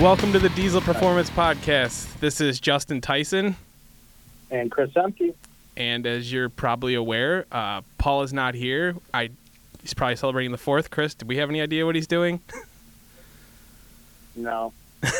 [0.00, 2.20] Welcome to the Diesel Performance Podcast.
[2.20, 3.56] This is Justin Tyson,
[4.50, 5.34] and Chris Emke.
[5.76, 8.94] and as you're probably aware, uh, Paul is not here.
[9.12, 9.30] I
[9.82, 10.90] he's probably celebrating the fourth.
[10.90, 12.40] Chris, do we have any idea what he's doing?
[14.36, 14.72] No,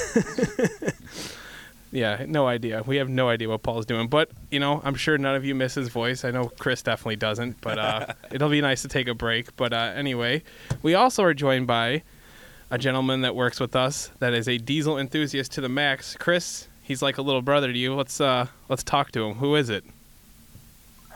[1.91, 2.83] Yeah, no idea.
[2.87, 5.55] We have no idea what Paul's doing, but you know, I'm sure none of you
[5.57, 6.25] miss his voice.
[6.25, 9.57] I know Chris definitely doesn't, but uh, it'll be nice to take a break.
[9.57, 10.45] But uh, anyway,
[10.83, 12.03] we also are joined by
[12.71, 16.17] a gentleman that works with us that is a diesel enthusiast to the max.
[16.19, 17.95] Chris, he's like a little brother to you.
[17.95, 19.35] Let's uh, let's talk to him.
[19.35, 19.85] Who is it?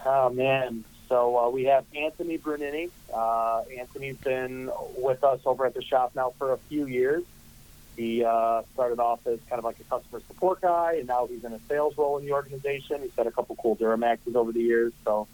[0.04, 0.84] oh man.
[1.08, 2.88] So uh, we have Anthony Brunini.
[3.12, 7.22] Uh, Anthony's been with us over at the shop now for a few years.
[7.96, 11.44] He uh, started off as kind of like a customer support guy, and now he's
[11.44, 13.02] in a sales role in the organization.
[13.02, 14.94] He's had a couple cool Duramaxes over the years.
[15.04, 15.28] So,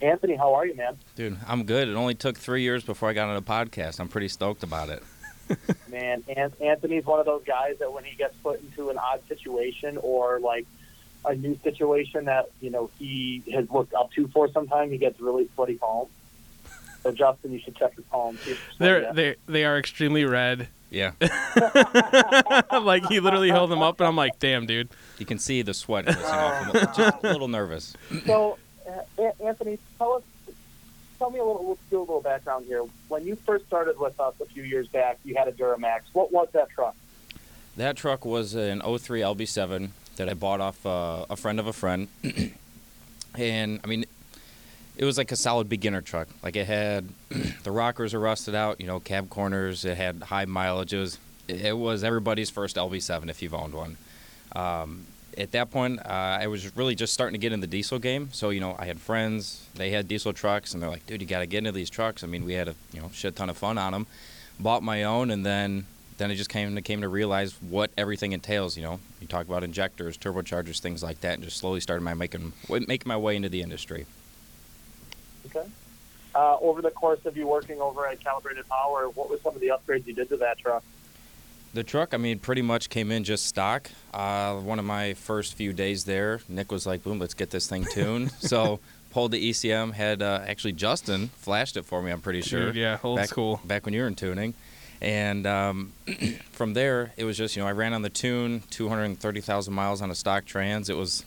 [0.00, 0.96] Anthony, how are you, man?
[1.16, 1.88] Dude, I'm good.
[1.88, 3.98] It only took three years before I got on a podcast.
[3.98, 5.02] I'm pretty stoked about it.
[5.90, 9.20] Man, An- Anthony's one of those guys that when he gets put into an odd
[9.28, 10.66] situation or like
[11.24, 14.98] a new situation that you know he has looked up to for some time, he
[14.98, 16.10] gets really sweaty palms.
[17.02, 18.40] So Justin, you should check his palms.
[18.40, 20.68] see They're they they are extremely red.
[20.90, 21.12] Yeah,
[22.80, 24.90] like he literally held them up, and I'm like, damn, dude.
[25.18, 26.96] you can see the sweat glistening off.
[26.96, 27.94] Just a little nervous.
[28.26, 30.22] So, uh, Anthony, tell us,
[31.24, 32.84] tell me a little, we'll do a little background here.
[33.08, 36.00] When you first started with us a few years back, you had a Duramax.
[36.12, 36.94] What was that truck?
[37.76, 41.72] That truck was an 03 LB7 that I bought off uh, a friend of a
[41.72, 42.08] friend.
[43.38, 44.04] and, I mean,
[44.98, 46.28] it was like a solid beginner truck.
[46.42, 47.08] Like, it had
[47.62, 49.86] the rockers are rusted out, you know, cab corners.
[49.86, 50.92] It had high mileages.
[50.92, 53.96] It was, it was everybody's first LB7 if you've owned one.
[54.54, 55.06] Um,
[55.38, 58.30] at that point, uh, I was really just starting to get in the diesel game.
[58.32, 61.26] So, you know, I had friends, they had diesel trucks, and they're like, dude, you
[61.26, 62.24] got to get into these trucks.
[62.24, 64.06] I mean, we had a you know shit ton of fun on them.
[64.58, 65.86] Bought my own, and then
[66.18, 68.76] then I just came to came to realize what everything entails.
[68.76, 72.14] You know, you talk about injectors, turbochargers, things like that, and just slowly started my
[72.14, 74.06] making making my way into the industry.
[75.46, 75.66] Okay.
[76.34, 79.60] Uh, over the course of you working over at Calibrated Power, what were some of
[79.60, 80.82] the upgrades you did to that truck?
[81.74, 83.90] The truck, I mean, pretty much came in just stock.
[84.12, 87.66] Uh, one of my first few days there, Nick was like, "Boom, let's get this
[87.66, 88.78] thing tuned." so
[89.10, 89.92] pulled the ECM.
[89.92, 92.12] Had uh, actually Justin flashed it for me.
[92.12, 92.66] I'm pretty sure.
[92.66, 93.60] Dude, yeah, old back, school.
[93.64, 94.54] Back when you were in tuning,
[95.02, 95.92] and um,
[96.52, 100.12] from there it was just you know I ran on the tune, 230,000 miles on
[100.12, 100.88] a stock trans.
[100.88, 101.24] It was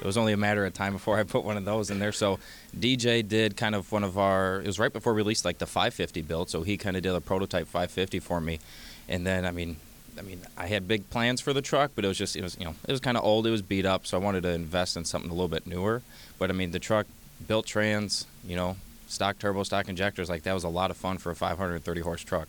[0.00, 2.12] it was only a matter of time before I put one of those in there.
[2.12, 2.38] So
[2.74, 4.60] DJ did kind of one of our.
[4.60, 7.14] It was right before we released like the 550 build, so he kind of did
[7.14, 8.60] a prototype 550 for me,
[9.06, 9.76] and then I mean.
[10.18, 12.56] I mean, I had big plans for the truck, but it was just, it was,
[12.58, 13.46] you know, it was kind of old.
[13.46, 16.02] It was beat up, so I wanted to invest in something a little bit newer.
[16.38, 17.06] But I mean, the truck
[17.46, 18.76] built trans, you know,
[19.08, 22.22] stock turbo, stock injectors, like that was a lot of fun for a 530 horse
[22.22, 22.48] truck.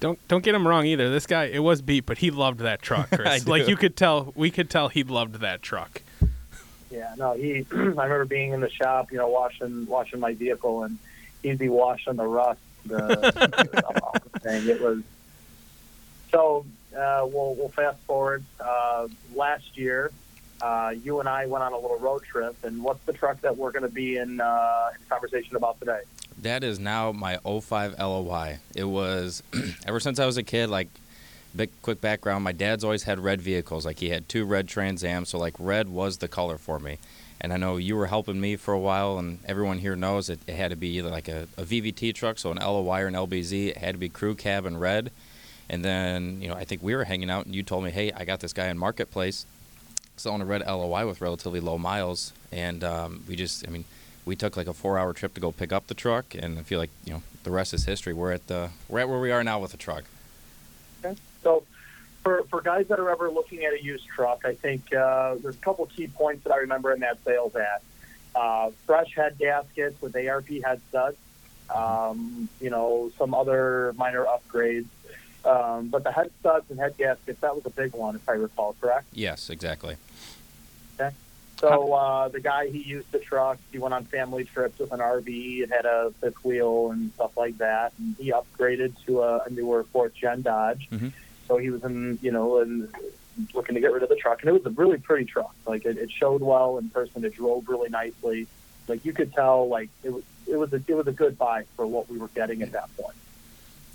[0.00, 1.10] Don't don't get him wrong either.
[1.10, 3.44] This guy, it was beat, but he loved that truck, I Chris.
[3.44, 3.50] do.
[3.50, 6.02] like you could tell, we could tell he loved that truck.
[6.90, 7.66] Yeah, no, he.
[7.72, 10.98] I remember being in the shop, you know, washing washing my vehicle, and
[11.42, 12.60] he'd be washing the rust.
[12.88, 14.68] The thing.
[14.68, 15.02] It was.
[16.30, 16.66] So
[16.96, 18.44] uh, we'll we'll fast forward.
[18.60, 20.10] Uh, last year,
[20.60, 23.56] uh, you and I went on a little road trip, and what's the truck that
[23.56, 26.00] we're going to be in, uh, in conversation about today?
[26.42, 28.58] That is now my 05 LOY.
[28.74, 29.42] It was
[29.86, 30.68] ever since I was a kid.
[30.68, 30.88] Like,
[31.54, 32.44] big quick background.
[32.44, 33.86] My dad's always had red vehicles.
[33.86, 36.98] Like he had two red Trans Ams, so like red was the color for me.
[37.40, 40.40] And I know you were helping me for a while, and everyone here knows it,
[40.48, 43.14] it had to be either like a, a VVT truck, so an LOY or an
[43.14, 43.68] LBZ.
[43.68, 45.12] It had to be crew cab and red.
[45.70, 48.12] And then you know I think we were hanging out, and you told me, hey,
[48.12, 49.46] I got this guy in Marketplace
[50.20, 53.84] selling a red LOY with relatively low miles, and um, we just, I mean,
[54.24, 56.78] we took like a four-hour trip to go pick up the truck, and I feel
[56.78, 58.12] like you know the rest is history.
[58.12, 60.04] We're at the we're at where we are now with the truck.
[61.04, 61.18] Okay.
[61.42, 61.64] So,
[62.22, 65.56] for for guys that are ever looking at a used truck, I think uh, there's
[65.56, 67.80] a couple key points that I remember in that sales ad.
[68.34, 71.16] Uh, fresh head gaskets with ARP head studs.
[71.74, 74.86] Um, you know, some other minor upgrades.
[75.44, 78.32] Um, but the head studs and head gaskets, that was a big one, if I
[78.32, 79.06] recall, correct?
[79.12, 79.96] Yes, exactly.
[81.00, 81.14] Okay.
[81.60, 83.58] So uh, the guy he used the truck.
[83.72, 85.62] He went on family trips with an RV.
[85.62, 87.92] It had a fifth wheel and stuff like that.
[87.98, 90.88] And he upgraded to a, a newer fourth gen Dodge.
[90.92, 91.12] Mhm.
[91.48, 92.88] So he was in, you know, and
[93.54, 94.40] looking to get rid of the truck.
[94.42, 95.54] And it was a really pretty truck.
[95.66, 97.24] Like it, it showed well in person.
[97.24, 98.46] It drove really nicely.
[98.86, 101.64] Like you could tell, like it was, it was a, it was a good buy
[101.74, 103.16] for what we were getting at that point.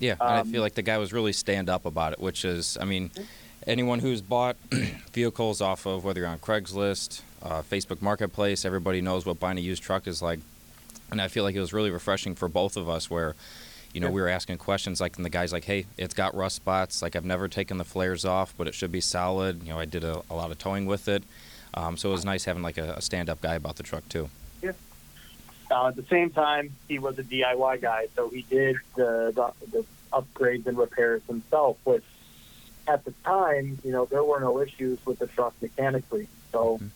[0.04, 2.44] Yeah, and I Um, feel like the guy was really stand up about it, which
[2.44, 3.10] is, I mean,
[3.66, 4.56] anyone who's bought
[5.12, 9.62] vehicles off of whether you're on Craigslist, uh, Facebook Marketplace, everybody knows what buying a
[9.62, 10.40] used truck is like.
[11.10, 13.34] And I feel like it was really refreshing for both of us where,
[13.94, 14.12] you know, Yeah.
[14.12, 17.00] we were asking questions like, and the guy's like, hey, it's got rust spots.
[17.00, 19.62] Like, I've never taken the flares off, but it should be solid.
[19.62, 21.22] You know, I did a, a lot of towing with it.
[21.72, 24.06] Um, so it was nice having like a, a stand up guy about the truck,
[24.10, 24.28] too.
[25.70, 29.32] Uh, at the same time, he was a DIY guy, so he did the,
[29.72, 29.84] the
[30.14, 31.76] upgrades and repairs himself.
[31.84, 32.04] Which,
[32.86, 36.28] at the time, you know, there were no issues with the truck mechanically.
[36.52, 36.90] So, Mhm.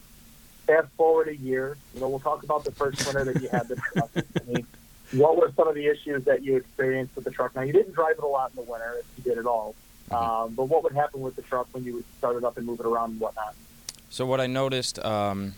[0.67, 3.69] fast forward a year, you know, we'll talk about the first winter that you had
[3.69, 4.11] the truck.
[4.17, 4.67] I mean,
[5.13, 7.57] what were some of the issues that you experienced with the truck?
[7.57, 9.75] Now, you didn't drive it a lot in the winter, if you did at all.
[10.11, 12.67] Um, but what would happen with the truck when you would start it up and
[12.67, 13.55] move it around and whatnot?
[14.11, 15.55] So what I noticed, um,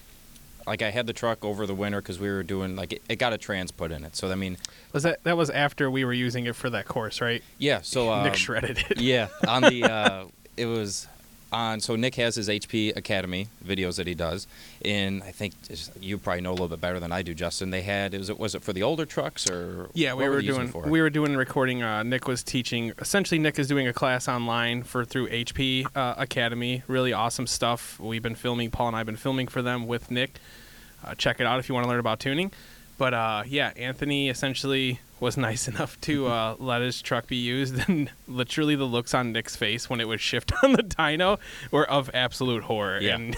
[0.67, 3.17] like I had the truck over the winter because we were doing like it, it
[3.17, 4.17] got a trans put in it.
[4.17, 4.57] So I mean,
[4.93, 7.43] Was that that was after we were using it for that course, right?
[7.59, 7.81] yeah.
[7.83, 9.01] So um, Nick shredded it.
[9.01, 10.25] yeah, on the uh,
[10.57, 11.07] it was
[11.53, 11.81] on.
[11.81, 14.47] So Nick has his HP Academy videos that he does,
[14.85, 15.55] and I think
[16.01, 17.71] you probably know a little bit better than I do, Justin.
[17.71, 20.43] They had was it was it for the older trucks or Yeah, we what were
[20.43, 21.83] they doing we were doing recording.
[21.83, 22.93] Uh, Nick was teaching.
[22.99, 26.83] Essentially, Nick is doing a class online for through HP uh, Academy.
[26.87, 27.99] Really awesome stuff.
[28.01, 28.71] We've been filming.
[28.71, 30.39] Paul and I've been filming for them with Nick.
[31.05, 32.53] Uh, check it out if you want to learn about tuning.
[33.01, 37.75] But uh, yeah, Anthony essentially was nice enough to uh, let his truck be used,
[37.89, 41.39] and literally the looks on Nick's face when it would shift on the dyno
[41.71, 43.01] were of absolute horror.
[43.01, 43.15] Yeah.
[43.15, 43.37] And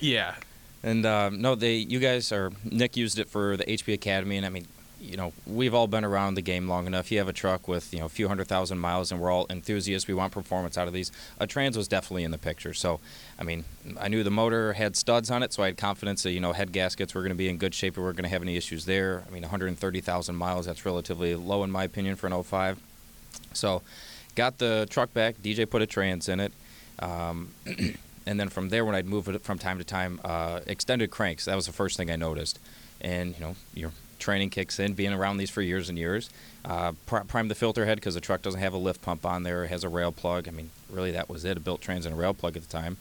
[0.00, 0.34] yeah,
[0.82, 4.44] And um, no, they you guys are Nick used it for the HP Academy, and
[4.44, 4.66] I mean,
[5.04, 7.12] you know, we've all been around the game long enough.
[7.12, 9.46] You have a truck with you know a few hundred thousand miles, and we're all
[9.50, 10.08] enthusiasts.
[10.08, 11.12] We want performance out of these.
[11.38, 12.74] A trans was definitely in the picture.
[12.74, 13.00] So,
[13.38, 13.64] I mean,
[14.00, 16.52] I knew the motor had studs on it, so I had confidence that you know
[16.52, 17.96] head gaskets were going to be in good shape.
[17.96, 19.24] and We weren't going to have any issues there.
[19.28, 20.66] I mean, 130,000 miles.
[20.66, 22.78] That's relatively low in my opinion for an 05.
[23.52, 23.82] So,
[24.34, 25.36] got the truck back.
[25.42, 26.52] DJ put a trans in it.
[26.98, 27.50] Um,
[28.26, 31.44] and then from there, when I'd move it from time to time, uh, extended cranks.
[31.44, 32.58] That was the first thing I noticed.
[33.00, 33.92] And you know, your
[34.24, 36.30] training kicks in, being around these for years and years.
[36.64, 39.64] Uh, prime the filter head because the truck doesn't have a lift pump on there.
[39.64, 40.48] It has a rail plug.
[40.48, 41.56] I mean, really, that was it.
[41.58, 42.96] A built trans and a rail plug at the time.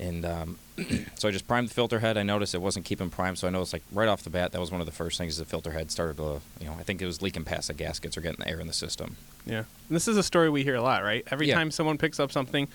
[0.00, 0.58] And um,
[1.16, 2.16] so I just primed the filter head.
[2.16, 4.60] I noticed it wasn't keeping prime, so I noticed like right off the bat that
[4.60, 5.36] was one of the first things.
[5.36, 8.16] The filter head started to, you know, I think it was leaking past the gaskets
[8.16, 9.16] or getting the air in the system.
[9.44, 9.58] Yeah.
[9.88, 11.22] And this is a story we hear a lot, right?
[11.30, 11.54] Every Yeah.
[11.56, 12.66] time someone picks up something,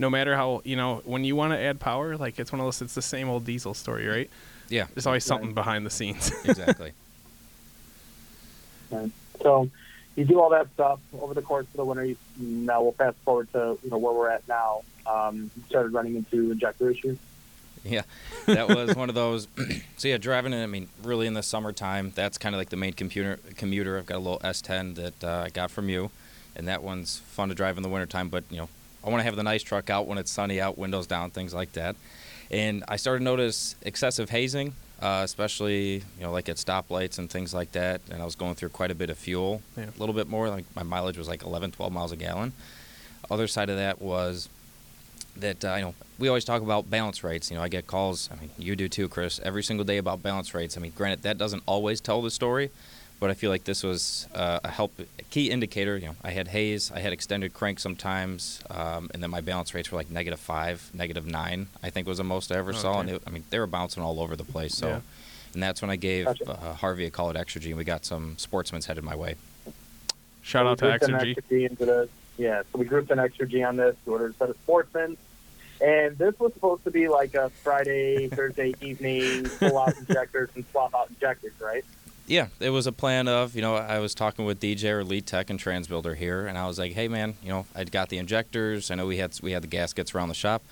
[0.00, 2.66] no matter how, you know, when you want to add power, like it's one of
[2.66, 4.30] those, it's the same old diesel story, right?
[4.68, 5.36] Yeah, There's always Right.
[5.38, 6.30] something behind the scenes.
[6.44, 6.92] exactly.
[8.90, 9.10] Right.
[9.42, 9.70] So
[10.16, 12.04] you do all that stuff over the course of the winter.
[12.04, 14.82] You, now we'll fast forward to you know where we're at now.
[15.06, 17.18] Um, started running into injector issues.
[17.84, 18.02] Yeah,
[18.46, 19.48] that was one of those.
[19.96, 20.62] so yeah, driving in.
[20.62, 23.98] I mean, really in the summertime, that's kind of like the main computer commuter.
[23.98, 26.10] I've got a little S10 that uh, I got from you,
[26.54, 28.28] and that one's fun to drive in the wintertime.
[28.28, 28.68] But you know,
[29.04, 31.54] I want to have the nice truck out when it's sunny out, windows down, things
[31.54, 31.96] like that.
[32.50, 37.30] And I started to notice excessive hazing, uh, especially you know like at stoplights and
[37.30, 38.00] things like that.
[38.10, 39.84] And I was going through quite a bit of fuel, Yeah.
[39.84, 40.48] a little bit more.
[40.48, 42.52] Like my mileage was like 11, 12 miles a gallon.
[43.30, 44.48] Other side of that was
[45.36, 47.50] that uh, you know we always talk about balance rates.
[47.50, 48.28] You know, I get calls.
[48.32, 50.76] I mean, you do too, Chris, every single day about balance rates.
[50.76, 52.70] I mean, granted, that doesn't always tell the story,
[53.20, 55.96] but I feel like this was uh, a help a key indicator.
[55.98, 59.74] You know, I had haze, I had extended crank sometimes, um, and then my balance
[59.74, 61.68] rates were like negative five, negative nine.
[61.82, 64.02] I think was the most I ever saw, and it, I mean they were bouncing
[64.02, 64.74] all over the place.
[64.74, 65.00] So, Yeah.
[65.54, 66.50] and that's when I gave Gotcha.
[66.50, 69.36] uh, Harvey a call at Exergy, and we got some sportsmen's headed my way.
[70.42, 71.36] Shout So out we to an Exergy.
[71.36, 72.08] Exergy into the
[72.38, 72.62] yeah.
[72.72, 73.94] So we grouped an Exergy on this.
[74.06, 75.16] We ordered a set of sportsmen.
[75.82, 80.62] And this was supposed to be like a Friday, Thursday evening, pull out injectors and
[80.70, 81.84] swap out injectors, right?
[82.30, 85.26] Yeah, it was a plan of, you know, I was talking with DJ or lead
[85.26, 88.18] tech and transbuilder here, and I was like, hey man, you know, I'd got the
[88.18, 88.92] injectors.
[88.92, 90.62] I know we had we had the gaskets around the shop,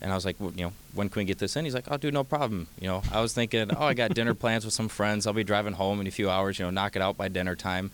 [0.00, 1.66] and I was like, well, you know, when can we get this in?
[1.66, 2.66] He's like, oh, dude, no problem.
[2.80, 5.26] You know, I was thinking, oh, I got dinner plans with some friends.
[5.26, 6.58] I'll be driving home in a few hours.
[6.58, 7.90] You know, knock it out by dinner time.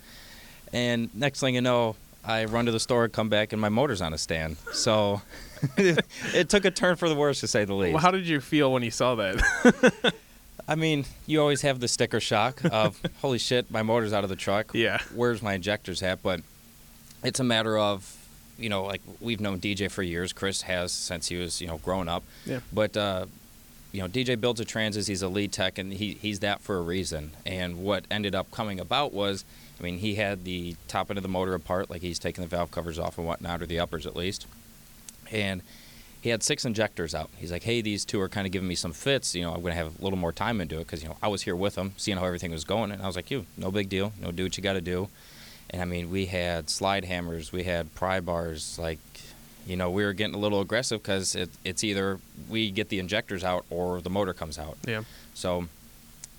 [0.73, 4.01] And next thing you know, I run to the store, come back, and my motor's
[4.01, 4.59] on a stand.
[4.73, 5.23] So
[5.77, 7.95] it took a turn for the worse, to say the least.
[7.95, 10.15] Well, how did you feel when you saw that?
[10.69, 14.31] I mean, you always have the sticker shock of, holy shit, my motor's out of
[14.31, 14.73] the truck.
[14.75, 14.99] yeah.
[15.15, 16.23] Where's my injectors at?
[16.23, 16.43] But
[17.25, 18.15] it's a matter of,
[18.59, 20.33] you know, like we've known DJ for years.
[20.33, 22.23] Chris has since he was, you know, growing up.
[22.45, 22.61] Yeah.
[22.73, 23.27] But, uh,
[23.93, 25.07] you know, DJ builds a Transit.
[25.07, 27.31] He's a lead tech, and he, he's that for a reason.
[27.47, 29.47] And what ended up coming about was,
[29.81, 32.49] I mean, he had the top end of the motor apart, like he's taking the
[32.49, 34.47] valve covers off and whatnot, or the uppers at least.
[35.33, 35.63] And
[36.21, 37.31] he had six injectors out.
[37.37, 39.35] He's like, hey, these two are kind of giving me some fits.
[39.35, 41.17] You know, I'm going to have a little more time into it because, you know,
[41.23, 42.91] I was here with him, seeing how everything was going.
[42.91, 44.13] And I was like, you, no big deal.
[44.19, 45.09] You know, do what you got to do.
[45.71, 48.79] And I mean, we had slide hammers, we had pry bars.
[48.79, 48.99] Like,
[49.67, 52.99] you know, we were getting a little aggressive because it, it's either we get the
[52.99, 54.79] injectors out or the motor comes out.
[54.87, 55.03] Yeah.
[55.35, 55.69] So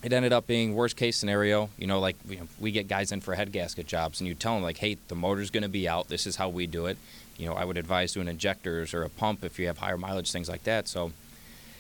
[0.01, 1.69] it ended up being worst case scenario.
[1.77, 4.55] You know, like we, we get guys in for head gasket jobs, and you tell
[4.55, 6.09] them like, hey, the motor's going to be out.
[6.09, 6.97] This is how we do it.
[7.39, 10.31] You know, I would advise doing injectors or a pump if you have higher mileage,
[10.31, 10.87] things like that.
[10.87, 11.13] So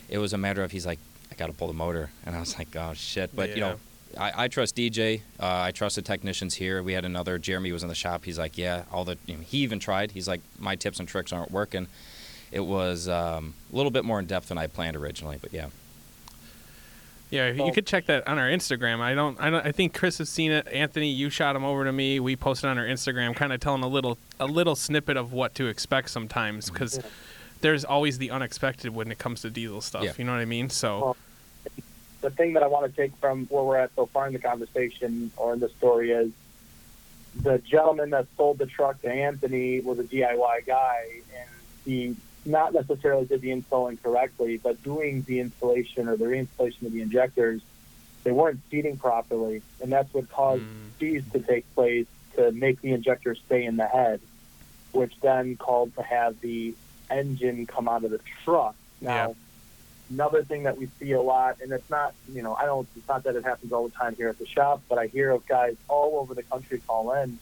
[0.07, 0.99] it was a matter of he's like,
[1.31, 3.35] I got to pull the motor, and I was like, oh shit.
[3.35, 3.79] But you know,
[4.17, 5.21] I, I trust DJ.
[5.39, 6.81] Uh, I trust the technicians here.
[6.81, 8.25] We had another Jeremy was in the shop.
[8.25, 9.17] He's like, yeah, all the.
[9.25, 10.11] You know, he even tried.
[10.11, 11.87] He's like, my tips and tricks aren't working.
[12.51, 15.67] It was um, a little bit more in depth than I planned originally, but yeah.
[17.29, 19.01] Yeah, you could check that on our Instagram.
[19.01, 20.67] I don't, I don't, I think Chris has seen it.
[20.67, 22.19] Anthony, you shot him over to me.
[22.19, 25.53] We posted on our Instagram, kind of telling a little, a little snippet of what
[25.55, 26.73] to expect sometimes, mm-hmm.
[26.73, 27.03] because Yeah.
[27.61, 30.03] there's always the unexpected when it comes to diesel stuff.
[30.03, 30.13] Yeah.
[30.17, 30.71] You know what I mean?
[30.71, 31.17] So, Well,
[32.21, 34.39] the thing that I want to take from where we're at so far in the
[34.39, 36.31] conversation or in the story is
[37.41, 41.49] the gentleman that sold the truck to Anthony was a DIY guy, and
[41.85, 42.15] he
[42.45, 47.01] not necessarily did the installing correctly, but doing the installation or the reinstallation of the
[47.01, 47.61] injectors,
[48.23, 50.93] they weren't seating properly, and that's what caused Mm.
[50.99, 54.21] seize to take place to make the injector stay in the head,
[54.91, 56.75] which then called to have the
[57.09, 58.75] engine come out of the truck.
[59.01, 59.33] Now, Yeah.
[60.09, 63.07] another thing that we see a lot, and it's not, you know, I don't, it's
[63.07, 65.45] not that it happens all the time here at the shop, but I hear of
[65.45, 67.39] guys all over the country call in,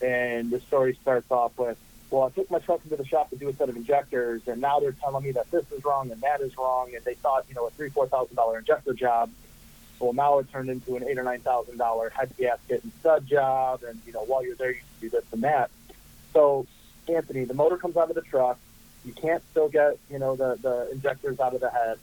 [0.00, 1.78] and the story starts off with,
[2.10, 4.60] well, I took my truck into the shop to do a set of injectors, and
[4.60, 7.44] now they're telling me that this is wrong and that is wrong, and they thought,
[7.48, 9.30] you know, a three, four thousand dollar injector job.
[10.00, 13.26] Well, now it turned into an eight or nine thousand dollar head gasket and stud
[13.26, 15.70] job, and you know, while you're there, you can do this and that.
[16.32, 16.66] So,
[17.08, 18.58] Anthony, the motor comes out of the truck.
[19.04, 21.98] You can't still get, you know, the the injectors out of the head.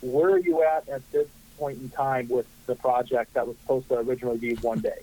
[0.00, 1.28] Where are you at at this
[1.58, 5.02] point in time with the project that was supposed to originally be one day?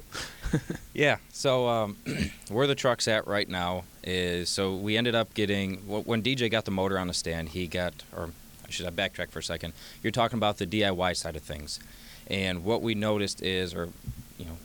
[0.94, 1.18] Yeah.
[1.32, 1.96] So um,
[2.50, 6.66] where the truck's at right now is so we ended up getting when DJ got
[6.66, 8.32] the motor on the stand, he got or
[8.68, 9.74] I should I backtrack for a second.
[10.04, 11.80] You're talking about the DIY side of things,
[12.28, 13.90] and what we noticed is, or
[14.38, 14.58] you know,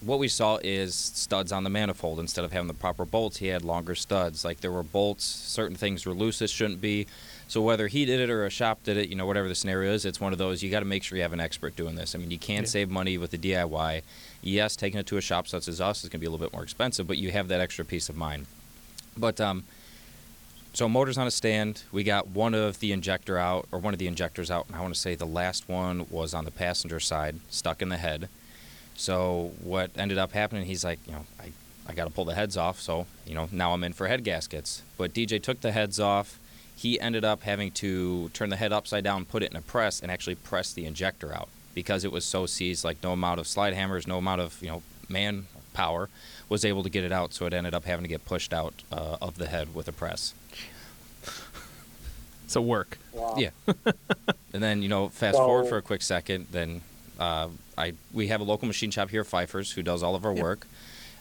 [0.00, 3.36] what we saw is studs on the manifold instead of having the proper bolts.
[3.38, 4.44] He had longer studs.
[4.44, 7.06] Like there were bolts, certain things were loose that shouldn't be.
[7.48, 9.92] So whether he did it or a shop did it, you know, whatever the scenario
[9.92, 10.62] is, it's one of those.
[10.62, 12.14] You got to make sure you have an expert doing this.
[12.14, 12.68] I mean, you can Yeah.
[12.68, 14.02] save money with the DIY.
[14.42, 16.44] Yes, taking it to a shop such as us is going to be a little
[16.46, 18.44] bit more expensive, but you have that extra peace of mind.
[19.16, 19.64] But um,
[20.74, 21.84] so motors on a stand.
[21.90, 24.66] We got one of the injector out, or one of the injectors out.
[24.66, 27.88] And I want to say the last one was on the passenger side, stuck in
[27.88, 28.28] the head.
[28.94, 30.66] So what ended up happening?
[30.66, 31.52] He's like, you know, I,
[31.88, 32.78] I got to pull the heads off.
[32.78, 34.82] So you know, now I'm in for head gaskets.
[34.98, 36.38] But DJ took the heads off.
[36.78, 40.00] He ended up having to turn the head upside down, put it in a press,
[40.00, 42.84] and actually press the injector out because it was so seized.
[42.84, 46.08] Like no amount of slide hammers, no amount of you know man power
[46.48, 47.34] was able to get it out.
[47.34, 49.92] So it ended up having to get pushed out uh, of the head with a
[49.92, 50.34] press.
[52.46, 52.96] so work.
[53.12, 53.34] Wow.
[53.36, 53.50] Yeah.
[54.52, 56.46] and then you know, fast So- forward for a quick second.
[56.52, 56.82] Then
[57.18, 60.32] uh, I we have a local machine shop here, Pfeiffer's, who does all of our
[60.32, 60.42] Yeah.
[60.44, 60.68] work.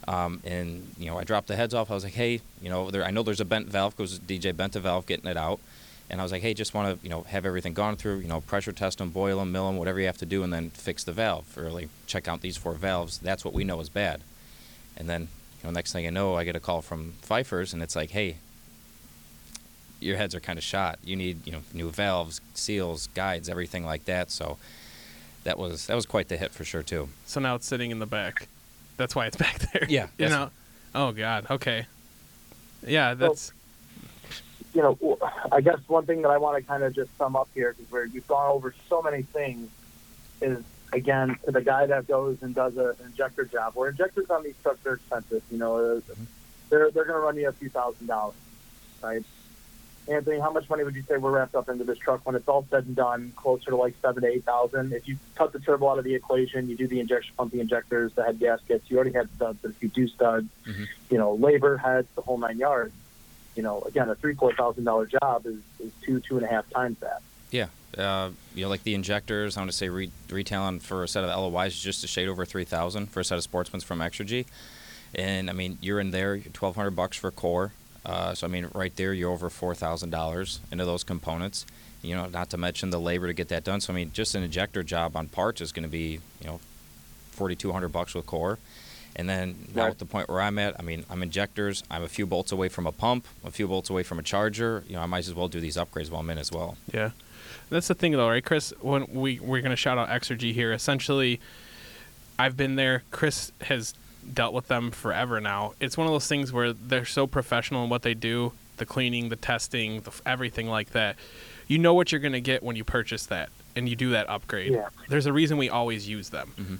[0.07, 1.91] Um, and you know, I dropped the heads off.
[1.91, 4.55] I was like, hey, you know, there, I know there's a bent valve because DJ
[4.55, 5.59] bent a valve getting it out.
[6.09, 8.19] And I was like, hey, just want to you know have everything gone through.
[8.19, 10.53] You know, pressure test them, boil them, mill them, whatever you have to do, and
[10.53, 11.57] then fix the valve.
[11.57, 13.17] Or like check out these four valves.
[13.17, 14.21] That's what we know is bad.
[14.95, 15.27] And then
[15.61, 18.11] you know, next thing I know, I get a call from Pfeiffer's, and it's like,
[18.11, 18.37] hey,
[19.99, 20.99] your heads are kind of shot.
[21.03, 24.31] You need you know new valves, seals, guides, everything like that.
[24.31, 24.57] So
[25.43, 27.09] that was that was quite the hit for sure too.
[27.25, 28.47] So now it's sitting in the back.
[28.97, 29.85] That's why it's back there.
[29.87, 30.49] Yeah, You know.
[30.93, 31.47] Oh God.
[31.49, 31.85] Okay.
[32.85, 33.51] Yeah, that's
[34.73, 35.17] you know,
[35.51, 37.91] I guess one thing that I want to kind of just sum up here because
[37.91, 39.69] we're we've gone over so many things
[40.39, 40.63] is
[40.93, 43.73] again to the guy that goes and does a, an injector job.
[43.75, 45.41] Where injectors on these trucks are expensive.
[45.49, 46.01] You know, uh,
[46.69, 48.35] they're they're going to run you a few thousand dollars,
[49.01, 49.23] right?
[50.07, 52.47] Anthony, how much money would you say we're wrapped up into this truck when it's
[52.47, 53.33] all said and done?
[53.35, 54.93] Closer to like seven to eight thousand.
[54.93, 57.59] If you cut the turbo out of the equation, you do the injection pump, the
[57.59, 58.89] injectors, the head gaskets.
[58.89, 60.87] You already had studs, but if you do studs, Mhm.
[61.09, 62.93] you know, labor, heads, the whole nine yards.
[63.55, 66.49] You know, again, a three four thousand dollar job is, is two two and a
[66.49, 67.21] half times that.
[67.51, 69.57] Yeah, uh, you know, like the injectors.
[69.57, 72.27] I want to say re- retailing for a set of LOYs is just a shade
[72.29, 74.45] over three thousand for a set of Sportsmans from Exergy,
[75.15, 77.73] and I mean you're in there twelve hundred bucks for core.
[78.07, 81.65] Uh, so I mean, right there you're over four thousand dollars into those components.
[82.01, 83.81] You know, not to mention the labor to get that done.
[83.81, 86.59] So I mean, just an injector job on parts is going to be you know
[87.31, 88.57] forty two hundred bucks with core.
[89.15, 89.91] And then now Right.
[89.91, 91.83] at the point where I'm at, I mean, I'm injectors.
[91.89, 94.83] I'm a few bolts away from a pump, a few bolts away from a charger.
[94.87, 96.77] You know, I might as well do these upgrades while I'm in as well.
[96.93, 97.09] Yeah,
[97.69, 98.73] that's the thing though, right, Chris?
[98.79, 101.39] When we we're gonna shout out Exergy here, essentially,
[102.39, 103.03] I've been there.
[103.11, 103.95] Chris has
[104.33, 105.73] dealt with them forever now.
[105.79, 109.29] It's one of those things where they're so professional in what they do, the cleaning,
[109.29, 111.15] the testing, the, everything like that.
[111.67, 114.71] You know what you're gonna get when you purchase that, and you do that upgrade.
[114.73, 114.89] Yeah.
[115.09, 116.53] There's a reason we always use them.
[116.57, 116.75] Mm-hmm.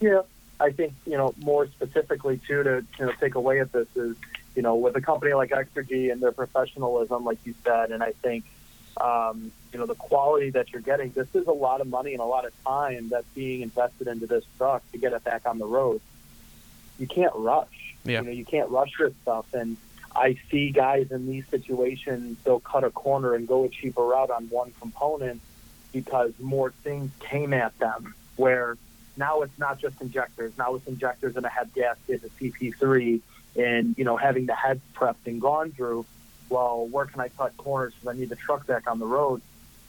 [0.00, 0.22] Yeah,
[0.60, 4.16] I think you know more specifically too to you know take away at this is
[4.54, 8.12] you know with a company like Exergy and their professionalism, like you said, and I
[8.12, 8.44] think
[9.00, 11.10] um, you know the quality that you're getting.
[11.12, 14.26] This is a lot of money and a lot of time that's being invested into
[14.26, 16.00] this truck to get it back on the road.
[16.98, 17.94] You can't rush.
[18.04, 18.20] Yeah.
[18.20, 19.76] You know you can't rush this stuff, and
[20.14, 24.30] I see guys in these situations they'll cut a corner and go a cheaper route
[24.30, 25.40] on one component
[25.92, 28.76] because more things came at them where
[29.16, 30.52] now it's not just injectors.
[30.58, 33.20] Now it's injectors and a head gasket, a CP3,
[33.56, 36.06] and you know having the head prepped and gone through.
[36.48, 39.42] Well, where can I cut corners because I need the truck back on the road?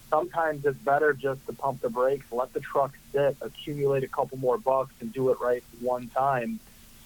[0.10, 4.38] Sometimes it's better just to pump the brakes, let the truck sit, accumulate a couple
[4.38, 6.60] more bucks, and do it right one time.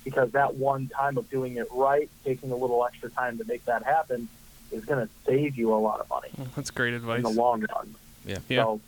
[0.03, 3.65] Because that one time of doing it right, taking a little extra time to make
[3.65, 4.27] that happen,
[4.71, 7.17] is going to save you a lot of money That's great advice.
[7.17, 7.93] in the long run.
[8.25, 8.39] Yeah.
[8.49, 8.63] Yeah.
[8.63, 8.81] So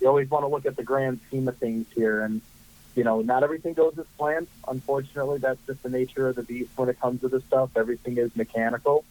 [0.00, 2.40] you always want to look at the grand scheme of things here, and
[2.94, 4.46] you know, not everything goes as planned.
[4.68, 7.70] Unfortunately, that's just the nature of the beast when it comes to this stuff.
[7.76, 9.04] Everything is mechanical.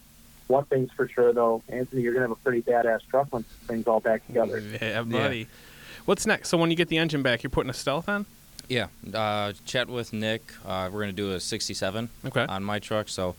[0.47, 3.87] One thing's for sure, though, Anthony, you're gonna have a pretty badass truck when things
[3.87, 4.59] all back together.
[4.81, 5.47] Yeah, buddy.
[6.05, 6.49] What's next?
[6.49, 8.25] So when you get the engine back, you're putting a stealth on?
[8.71, 10.53] Yeah, uh, chat with Nick.
[10.65, 12.45] Uh, we're gonna do a 67 Okay.
[12.47, 13.35] on my truck, so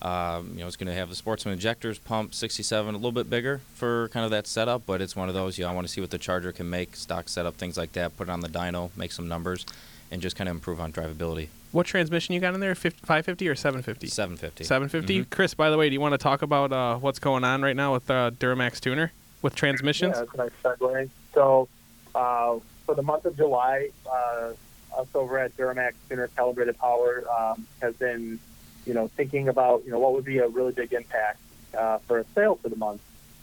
[0.00, 3.62] um, you know it's gonna have the Sportsman injectors, pump 67, a little bit bigger
[3.74, 5.58] for kind of that setup, but it's one of those.
[5.58, 7.94] You know, I want to see what the Charger can make, stock setup, things like
[7.94, 8.16] that.
[8.16, 9.66] Put it on the dyno, make some numbers,
[10.12, 11.48] and just kind of improve on drivability.
[11.72, 12.76] What transmission you got in there?
[12.76, 14.06] 50, 550 or 750?
[14.06, 14.62] 750.
[14.62, 15.24] 750.
[15.24, 15.30] Mhm.
[15.30, 17.74] Chris, by the way, do you want to talk about uh, what's going on right
[17.74, 19.10] now with uh, Duramax Tuner
[19.42, 20.14] with transmissions?
[20.16, 21.10] Yeah, that's a nice segue.
[21.34, 21.66] So,
[22.14, 24.50] uh, for the month of July, uh,
[24.96, 28.38] us over at Duramax Tuner Calibrated Power um, has been,
[28.86, 31.40] you know, thinking about, you know, what would be a really big impact
[31.76, 33.00] uh, for a sale for the month.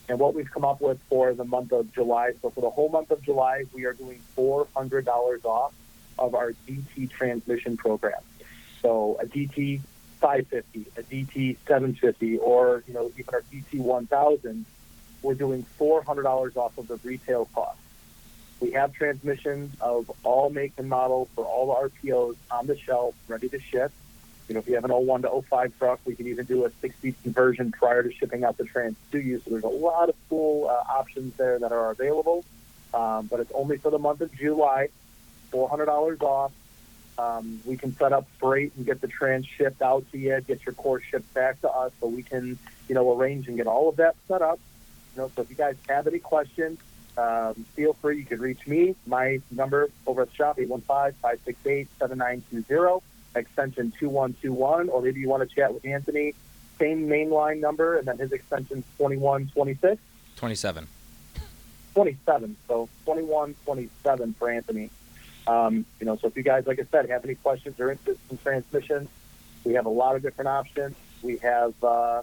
[0.10, 2.90] And what we've come up with for the month of July, so for the whole
[2.90, 5.74] month of July, we are doing $400 off
[6.20, 8.22] of our DT transmission program.
[8.82, 9.80] So a DT
[10.20, 14.66] 550, a DT 750, or, you know, even our DT 1000
[15.24, 17.80] we're doing $400 off of the retail cost.
[18.64, 23.14] We have transmissions of all make and model for all the RPOs on the shelf,
[23.28, 23.92] ready to ship.
[24.48, 26.72] You know, if you have an 01 to 05 truck, we can even do a
[26.80, 29.40] six-speed conversion prior to shipping out the trans to you.
[29.40, 32.46] So there's a lot of cool uh, options there that are available.
[32.94, 34.88] Um, but it's only for the month of July,
[35.52, 36.54] $400 off.
[37.18, 40.66] Um, we can set up freight and get the trans shipped out to you, get
[40.66, 43.90] your core shipped back to us, so we can, you know, arrange and get all
[43.90, 44.58] of that set up.
[45.16, 46.80] You know, so if you guys have any questions,
[47.18, 48.18] um, feel free.
[48.18, 48.96] You can reach me.
[49.06, 53.02] My number over at the shop, 815-568-7920,
[53.36, 56.34] extension 2121, or maybe you want to chat with Anthony,
[56.80, 60.02] same main line number, and then his extension 2126.
[60.36, 60.88] 27.
[61.94, 62.56] 27.
[62.68, 64.90] So 2127 for Anthony.
[65.46, 68.20] Um, you know, so if you guys, like I said, have any questions or interest
[68.32, 69.10] in transmissions,
[69.64, 70.96] we have a lot of different options.
[71.22, 72.22] We have, uh,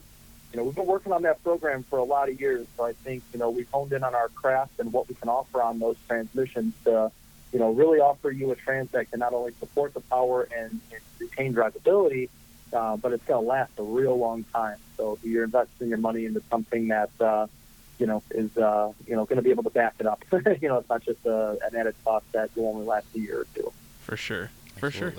[0.52, 2.66] you know, we've been working on that program for a lot of years.
[2.76, 5.28] So I think, you know, we've honed in on our craft and what we can
[5.28, 7.12] offer on those transmissions to,
[7.52, 10.80] you know, really offer you a trans that can not only support the power and,
[10.92, 12.28] and retain drivability,
[12.72, 14.78] uh, but it's going to last a real long time.
[14.96, 17.46] So you're investing your money into something that, uh,
[17.98, 20.24] you know, is uh, you know going to be able to back it up.
[20.32, 23.40] you know, it's not just a, an added cost that will only last a year
[23.40, 23.72] or two.
[24.00, 24.50] For sure.
[24.78, 25.12] For sure.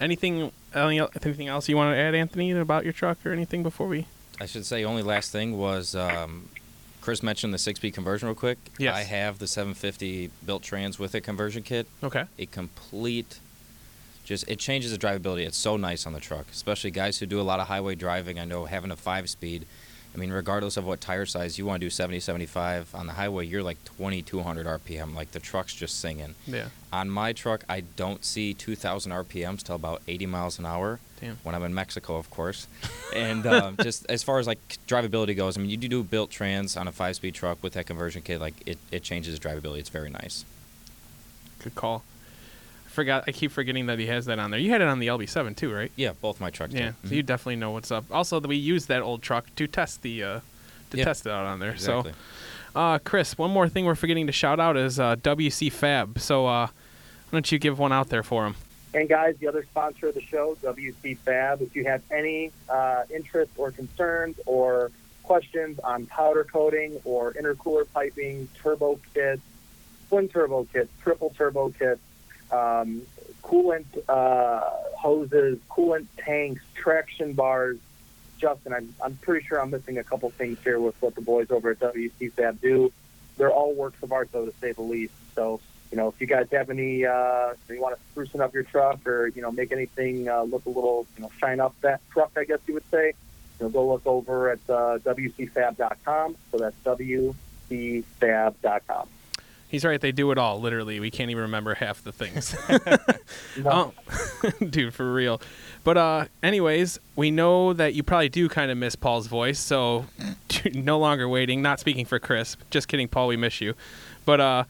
[0.00, 4.06] Anything, anything else you want to add, Anthony, about your truck or anything before we?
[4.40, 6.48] I should say only last thing was um,
[7.00, 8.58] Chris mentioned the six speed conversion real quick.
[8.78, 8.94] Yes.
[8.94, 11.86] I have the 750 built trans with a conversion kit.
[12.02, 12.24] Okay.
[12.38, 13.38] A complete,
[14.24, 15.46] just it changes the drivability.
[15.46, 18.38] It's so nice on the truck, especially guys who do a lot of highway driving.
[18.38, 19.66] I know having a five speed.
[20.14, 23.12] I mean, regardless of what tire size you want to do, 70, 75 on the
[23.12, 25.14] highway, you're like 2200 RPM.
[25.14, 26.34] Like the truck's just singing.
[26.46, 26.68] Yeah.
[26.92, 30.98] On my truck, I don't see 2,000 RPMs till about 80 miles an hour.
[31.20, 31.36] Damn.
[31.42, 32.66] When I'm in Mexico, of course.
[33.16, 36.76] And um, just as far as like drivability goes, I mean, you do built trans
[36.76, 39.78] on a five-speed truck with that conversion kit, like it, it changes drivability.
[39.78, 40.44] It's very nice.
[41.64, 42.04] Good call.
[42.98, 43.24] I forgot.
[43.28, 44.58] I keep forgetting that he has that on there.
[44.58, 45.92] You had it on the LB7 too, right?
[45.94, 46.72] Yeah, both my trucks.
[46.74, 46.80] do.
[46.80, 46.92] Yeah.
[47.04, 47.12] So Mhm.
[47.12, 48.04] you definitely know what's up.
[48.10, 50.40] Also, we used that old truck to test the, uh,
[50.90, 51.04] to Yeah.
[51.04, 51.70] test it out on there.
[51.70, 52.12] exactly.
[52.74, 56.18] So, uh, Chris, one more thing we're forgetting to shout out is uh, WC Fab.
[56.18, 56.72] So, uh, why
[57.30, 58.56] don't you give one out there for him?
[58.94, 61.62] And guys, the other sponsor of the show, WC Fab.
[61.62, 64.90] If you have any uh, interest or concerns or
[65.22, 69.40] questions on powder coating or intercooler piping, turbo kits,
[70.08, 72.00] twin turbo kits, triple turbo kits,
[72.50, 73.02] um,
[73.42, 74.60] coolant uh,
[74.96, 77.78] hoses, coolant tanks, traction bars.
[78.38, 81.50] Justin, I'm, I'm pretty sure I'm missing a couple things here with what the boys
[81.50, 82.92] over at WC Fab do.
[83.36, 85.12] They're all works of art, though, to say the least.
[85.34, 88.64] So, you know, if you guys have any, uh, you want to sprucing up your
[88.64, 92.00] truck or you know make anything uh, look a little, you know, shine up that
[92.10, 93.14] truck, I guess you would say.
[93.58, 96.36] You know, go look over at uh, wcfab.com.
[96.52, 97.34] So that's wcfab.com.
[99.68, 100.00] He's right.
[100.00, 100.60] They do it all.
[100.60, 102.56] Literally, we can't even remember half the things.
[103.64, 103.92] Oh,
[104.70, 105.40] dude, for real.
[105.84, 110.06] But uh, anyways, we know that you probably do kind of miss Paul's voice, so
[110.72, 111.60] no longer waiting.
[111.60, 112.56] Not speaking for Chris.
[112.70, 113.28] Just kidding, Paul.
[113.28, 113.74] We miss you.
[114.24, 114.64] But uh,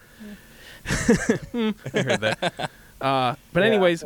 [0.87, 2.71] I heard that.
[3.01, 4.05] Uh, but anyways,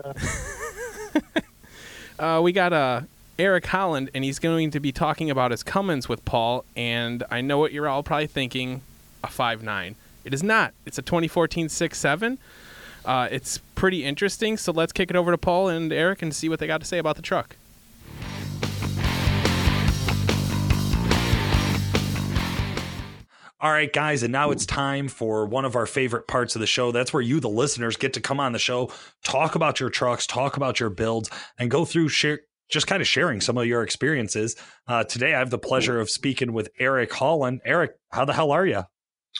[2.18, 3.02] uh, we got uh,
[3.38, 6.64] Eric Holland, and he's going to be talking about his Cummins with Paul.
[6.76, 8.82] And I know what you're all probably thinking:
[9.22, 9.94] a five nine.
[10.24, 10.74] It is not.
[10.86, 12.38] It's a 2014 6.7.
[13.04, 14.56] Uh, it's pretty interesting.
[14.56, 16.86] So let's kick it over to Paul and Eric and see what they got to
[16.86, 17.56] say about the truck.
[23.60, 26.66] All right, guys, and now it's time for one of our favorite parts of the
[26.66, 26.90] show.
[26.90, 28.90] That's where you, the listeners, get to come on the show,
[29.22, 31.30] talk about your trucks, talk about your builds,
[31.60, 34.56] and go through share just kind of sharing some of your experiences.
[34.88, 37.60] Uh, today, I have the pleasure of speaking with Eric Holland.
[37.64, 38.82] Eric, how the hell are you?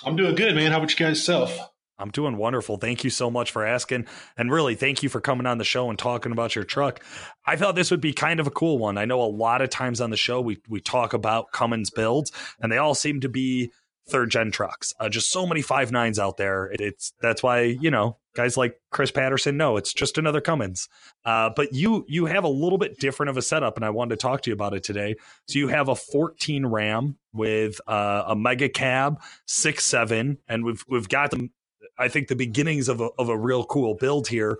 [0.04, 0.72] I'm doing good, man.
[0.72, 1.58] How about you guys self?
[1.98, 2.78] I'm doing wonderful.
[2.78, 4.06] Thank you so much for asking.
[4.36, 7.00] And really, thank you for coming on the show and talking about your truck.
[7.46, 8.98] I thought this would be kind of a cool one.
[8.98, 12.32] I know a lot of times on the show we we talk about Cummins builds,
[12.60, 13.70] and they all seem to be
[14.08, 14.92] third gen trucks.
[14.98, 16.66] Uh, just so many five nines out there.
[16.66, 19.56] It, it's that's why you know guys like Chris Patterson.
[19.56, 20.88] No, it's just another Cummins.
[21.24, 24.10] Uh, but you you have a little bit different of a setup, and I wanted
[24.10, 25.16] to talk to you about it today.
[25.48, 30.84] So you have a 14 Ram with uh, a mega cab six seven, and we've
[30.88, 31.50] we've got them.
[31.98, 34.58] I think the beginnings of a of a real cool build here,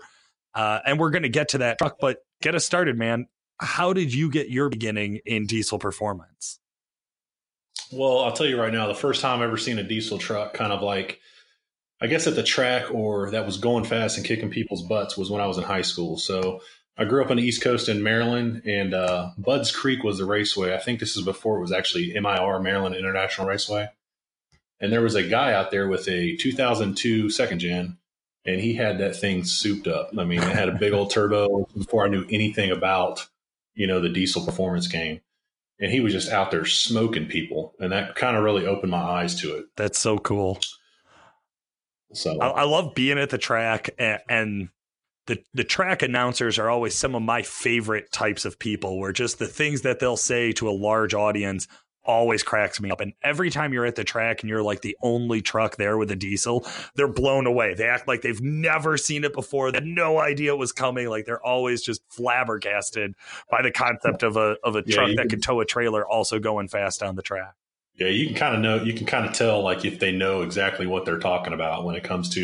[0.53, 1.97] uh, and we're going to get to that truck.
[1.99, 3.27] But get us started, man.
[3.59, 6.59] How did you get your beginning in diesel performance?
[7.91, 10.53] Well, I'll tell you right now, the first time I've ever seen a diesel truck
[10.53, 11.19] kind of like,
[12.03, 15.31] I guess at the track or that was going fast and kicking people's butts was
[15.31, 16.17] when I was in high school.
[16.17, 16.59] So
[16.97, 20.25] I grew up on the East Coast in Maryland, and uh, Budds Creek was the
[20.25, 20.75] raceway.
[20.75, 23.87] I think this is before it was actually MIR, Maryland International Raceway.
[24.81, 27.97] And there was a guy out there with a 2002 second gen,
[28.45, 30.11] and he had that thing souped up.
[30.17, 33.25] I mean, it had a big old turbo before I knew anything about,
[33.75, 35.21] you know, the diesel performance game.
[35.79, 39.01] And he was just out there smoking people, and that kind of really opened my
[39.01, 39.67] eyes to it.
[39.77, 40.59] That's so cool.
[42.13, 44.69] So I, I love being at the track, and, and
[45.27, 48.99] the the track announcers are always some of my favorite types of people.
[48.99, 51.67] Where just the things that they'll say to a large audience
[52.05, 52.99] always cracks me up.
[52.99, 56.11] And every time you're at the track and you're like the only truck there with
[56.11, 57.75] a diesel, they're blown away.
[57.75, 59.71] They act like they've never seen it before.
[59.71, 61.07] They had no idea it was coming.
[61.07, 63.15] Like they're always just flabbergasted
[63.49, 66.05] by the concept of a of a Yeah, truck that can- can tow a trailer
[66.05, 67.53] also going fast on the track.
[67.95, 70.41] Yeah, you can kind of know, you can kind of tell like if they know
[70.41, 72.43] exactly what they're talking about when it comes to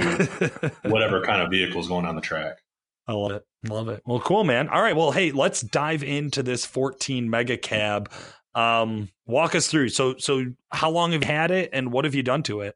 [0.83, 2.59] whatever kind of vehicle is going on the track.
[3.07, 3.45] I love it.
[3.67, 4.03] Love it.
[4.05, 4.69] Well, cool, man.
[4.69, 4.95] All right.
[4.95, 8.11] Well, hey, let's dive into this 14 mega cab.
[8.53, 9.89] Um, walk us through.
[9.89, 12.75] So, so how long have you had it, and what have you done to it?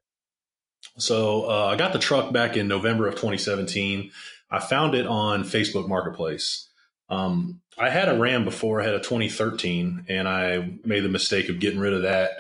[0.98, 4.12] So uh, I got the truck back in November of 2017.
[4.50, 6.68] I found it on Facebook Marketplace.
[7.10, 8.82] Um, I had a Ram before.
[8.82, 12.32] I had a 2013, and I made the mistake of getting rid of that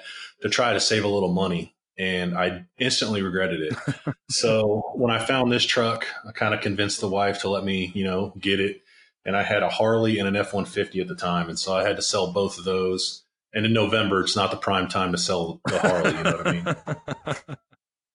[0.44, 4.16] to try to save a little money, and I instantly regretted it.
[4.30, 7.92] so when I found this truck, I kind of convinced the wife to let me,
[7.96, 8.82] you know, get it.
[9.26, 11.96] And I had a Harley and an F-150 at the time, and so I had
[11.96, 13.24] to sell both of those.
[13.54, 16.12] And in November, it's not the prime time to sell the Harley.
[16.18, 17.58] You know what I mean?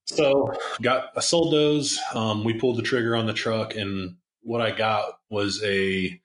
[0.08, 1.98] So got I sold those.
[2.14, 6.18] Um, we pulled the trigger on the truck, and what I got was a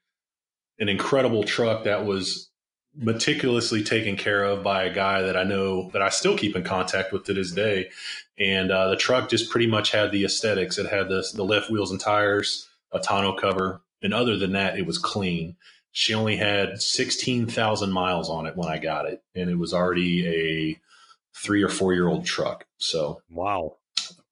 [0.80, 2.50] an incredible truck that was
[2.96, 6.64] meticulously taken care of by a guy that I know that I still keep in
[6.64, 7.90] contact with to this day.
[8.40, 10.78] And uh, the truck just pretty much had the aesthetics.
[10.78, 14.78] It had the the lift wheels and tires, a tonneau cover, and other than that,
[14.78, 15.56] it was clean.
[15.92, 19.74] She only had sixteen thousand miles on it when I got it, and it was
[19.74, 20.80] already a
[21.36, 22.66] three or four year old truck.
[22.78, 23.78] So wow.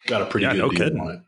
[0.07, 0.99] got a pretty Yeah, good no deal kidding.
[0.99, 1.21] on it.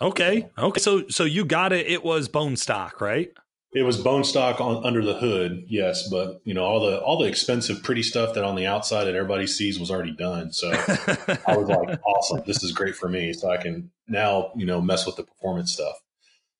[0.00, 0.48] Okay.
[0.56, 0.80] Okay.
[0.80, 1.86] So, so you got it.
[1.86, 3.32] It was bone stock, right?
[3.74, 7.18] It was bone stock on under the hood, yes, but you know all the all
[7.18, 10.52] the expensive, pretty stuff that on the outside that everybody sees was already done.
[10.52, 14.64] So I was like, awesome, this is great for me, so I can now you
[14.64, 15.96] know mess with the performance stuff.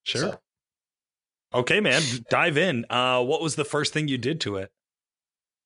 [0.02, 0.20] sure.
[0.20, 0.38] So,
[1.54, 2.02] Okay, man.
[2.28, 2.84] Dive in.
[2.90, 4.70] Uh, what was the first thing you did to it?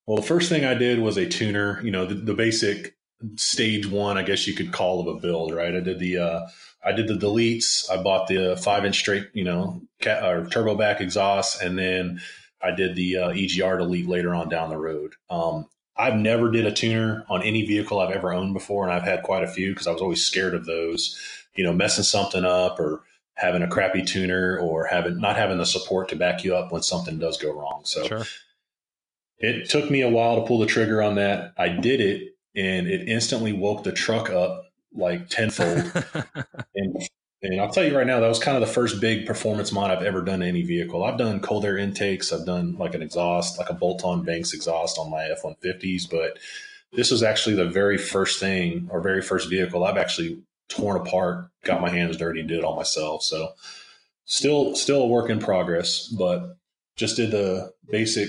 [0.07, 1.81] well, the first thing I did was a tuner.
[1.83, 2.95] You know, the, the basic
[3.35, 5.75] stage one, I guess you could call of a build, right?
[5.75, 6.41] I did the uh,
[6.85, 7.91] I did the deletes.
[7.91, 12.21] I bought the five inch straight, you know, cat, or turbo back exhaust, and then
[12.61, 15.15] I did the uh, EGR delete later on down the road.
[15.31, 15.67] Um,
[15.97, 19.23] I've never did a tuner on any vehicle I've ever owned before, and I've had
[19.23, 21.19] quite a few because I was always scared of those,
[21.55, 23.03] you know, messing something up or
[23.35, 26.83] having a crappy tuner or having not having the support to back you up when
[26.83, 27.83] something does go wrong.
[27.85, 28.25] So Sure.
[29.39, 31.53] it took me a while to pull the trigger on that.
[31.57, 34.62] I did it, and it instantly woke the truck up
[34.95, 35.93] like tenfold.
[36.75, 37.09] and
[37.45, 39.91] and I'll tell you right now, that was kind of the first big performance mod
[39.91, 41.03] I've ever done to any vehicle.
[41.03, 44.97] I've done cold air intakes, I've done like an exhaust, like a bolt-on Banks exhaust
[44.97, 46.39] on my F-150s, but
[46.93, 51.49] this was actually the very first thing or very first vehicle I've actually torn apart,
[51.65, 53.25] got my hands dirty, and did it all myself.
[53.25, 53.55] So
[54.25, 56.57] still still a work in progress, but
[56.97, 58.29] just did the basic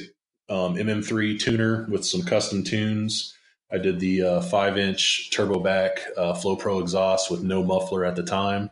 [0.49, 3.37] um, MM3 tuner with some custom tunes.
[3.71, 8.05] I did the uh, five inch turbo back uh, Flow Pro exhaust with no muffler
[8.05, 8.69] at the time,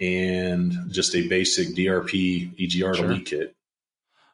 [0.00, 3.08] and just a basic DRP EGR Sure.
[3.08, 3.54] delete kit.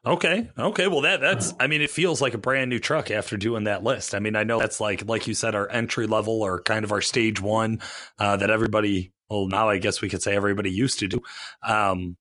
[0.05, 0.49] Okay.
[0.57, 0.87] Okay.
[0.87, 1.53] Well, that that's.
[1.59, 4.15] I mean, it feels like a brand new truck after doing that list.
[4.15, 6.91] I mean, I know that's like like you said, our entry level or kind of
[6.91, 7.81] our stage one
[8.17, 9.11] uh, that everybody.
[9.29, 11.21] Well, now I guess we could say everybody used to do.
[11.63, 12.17] Um,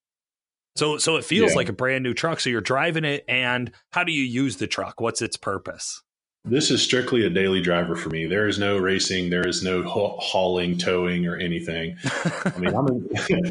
[0.77, 1.57] so so it feels Yeah.
[1.57, 2.41] like a brand new truck.
[2.41, 5.01] So you're driving it, and how do you use the truck?
[5.01, 6.03] What's its purpose?
[6.45, 8.25] This is strictly a daily driver for me.
[8.25, 11.97] There is no racing, there is no hauling, towing, or anything.
[12.05, 13.09] I mean,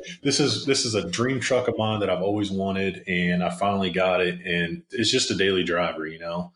[0.23, 3.51] this is this is a dream truck of mine that I've always wanted, and I
[3.51, 4.41] finally got it.
[4.43, 6.51] And it's just a daily driver, you know.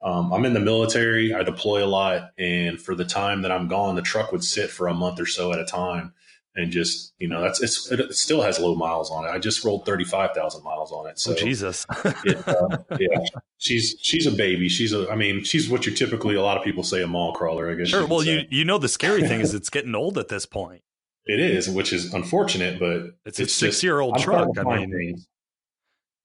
[0.00, 1.34] Um, I'm in the military.
[1.34, 4.70] I deploy a lot, and for the time that I'm gone, the truck would sit
[4.70, 6.14] for a month or so at a time,
[6.56, 9.28] and just you know, that's it's, it still has low miles on it.
[9.28, 11.18] I just rolled thirty five thousand miles on it.
[11.18, 11.84] So oh Jesus!
[12.24, 13.18] it, uh, yeah,
[13.58, 14.68] she's she's a baby.
[14.68, 15.10] She's a.
[15.10, 17.70] I mean, she's what you typically a lot of people say a mall crawler.
[17.70, 17.88] I guess.
[17.88, 18.02] sure.
[18.02, 18.40] could Well, say.
[18.50, 20.82] you you know the scary thing is it's getting old at this point.
[21.26, 24.48] it is, which is unfortunate, but It's a six year old truck.
[24.58, 25.26] I mean, things.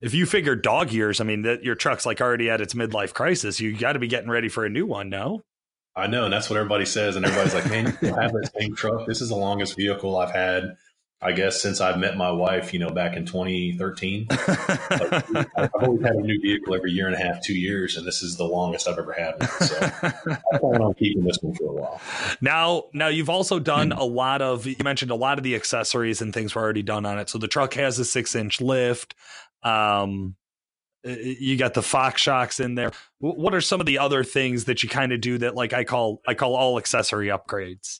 [0.02, 3.14] if you figure dog years, I mean that your truck's like already at its midlife
[3.14, 3.60] crisis.
[3.60, 5.10] You got to be getting ready for a new one.
[5.10, 5.42] No.
[6.00, 8.76] I know, and that's what everybody says, and everybody's like, "Man, you have that same
[8.76, 9.06] truck.
[9.06, 10.78] This is the longest vehicle I've had,
[11.22, 12.74] I guess, since I've met my wife.
[12.74, 14.28] You know, back in 2013.
[14.90, 18.06] Like, I've always had a new vehicle every year and a half, two years, and
[18.06, 19.50] this is the longest I've ever had one.
[19.50, 22.02] So I plan on keeping this one for a while.
[22.42, 24.66] Now, now you've also done a lot of.
[24.66, 27.30] You mentioned a lot of the accessories and things were already done on it.
[27.30, 29.16] So the truck has a six inch lift.
[29.64, 30.36] Um,
[31.04, 32.92] you got the Fox shocks in there.
[33.20, 35.84] What are some of the other things that you kind of do that, like I
[35.84, 38.00] call, I call all accessory upgrades?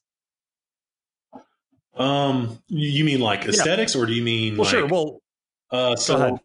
[1.96, 4.88] Um, you mean like aesthetics, or do you mean Well, like, sure.
[4.88, 5.22] Well,
[5.72, 6.40] Uh, so,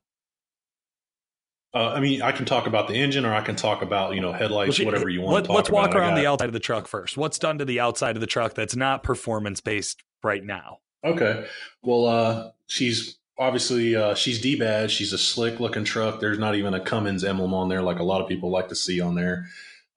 [1.72, 4.20] uh, I mean, I can talk about the engine, or I can talk about you
[4.20, 5.34] know headlights, Well, whatever you want.
[5.34, 6.00] Let, to talk let's walk about.
[6.00, 7.16] Around the outside of the truck first.
[7.16, 10.78] What's done to the outside of the truck that's not performance based right now?
[11.04, 11.46] Okay,
[11.82, 14.92] well, uh, she's obviously uh, she's D badge.
[14.92, 16.20] She's a slick looking truck.
[16.20, 18.76] There's not even a Cummins emblem on there, like a lot of people like to
[18.76, 19.48] see on there.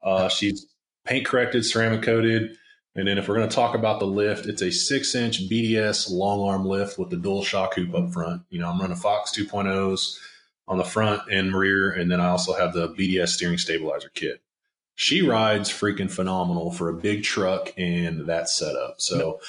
[0.03, 0.65] Uh, she's
[1.05, 2.57] paint corrected, ceramic coated.
[2.95, 6.09] And then if we're going to talk about the lift, it's a six inch BDS
[6.09, 8.41] long arm lift with the dual shock hoop up front.
[8.49, 10.17] You know, I'm running Fox 2.0s
[10.67, 14.41] on the front and rear, and then I also have the BDS steering stabilizer kit.
[14.95, 18.99] She rides freaking phenomenal for a big truck and that setup.
[18.99, 19.39] So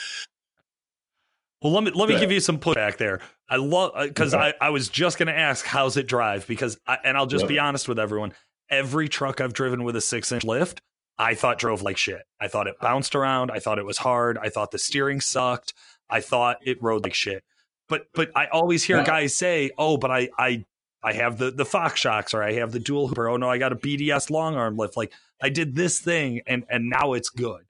[1.63, 3.21] Well, let me let me give you some pushback there.
[3.51, 4.53] I love uh, because Okay.
[4.61, 7.43] I, I was just going to ask how's it drive because I, and I'll just
[7.45, 7.49] Yep.
[7.49, 8.35] be honest with everyone.
[8.71, 10.83] Every truck I've driven with a six inch lift,
[11.19, 12.23] I thought drove like shit.
[12.39, 13.51] I thought it bounced around.
[13.51, 14.37] I thought it was hard.
[14.39, 15.73] I thought the steering sucked.
[16.11, 17.43] I thought it rode like shit.
[17.89, 19.05] But but I always hear Yeah.
[19.07, 20.65] guys say, "Oh, but I I
[21.03, 23.29] I have the the Fox shocks or I have the dual hooper.
[23.29, 24.95] Oh no, I got a BDS long arm lift.
[24.97, 27.63] Like I did this thing and and now it's good.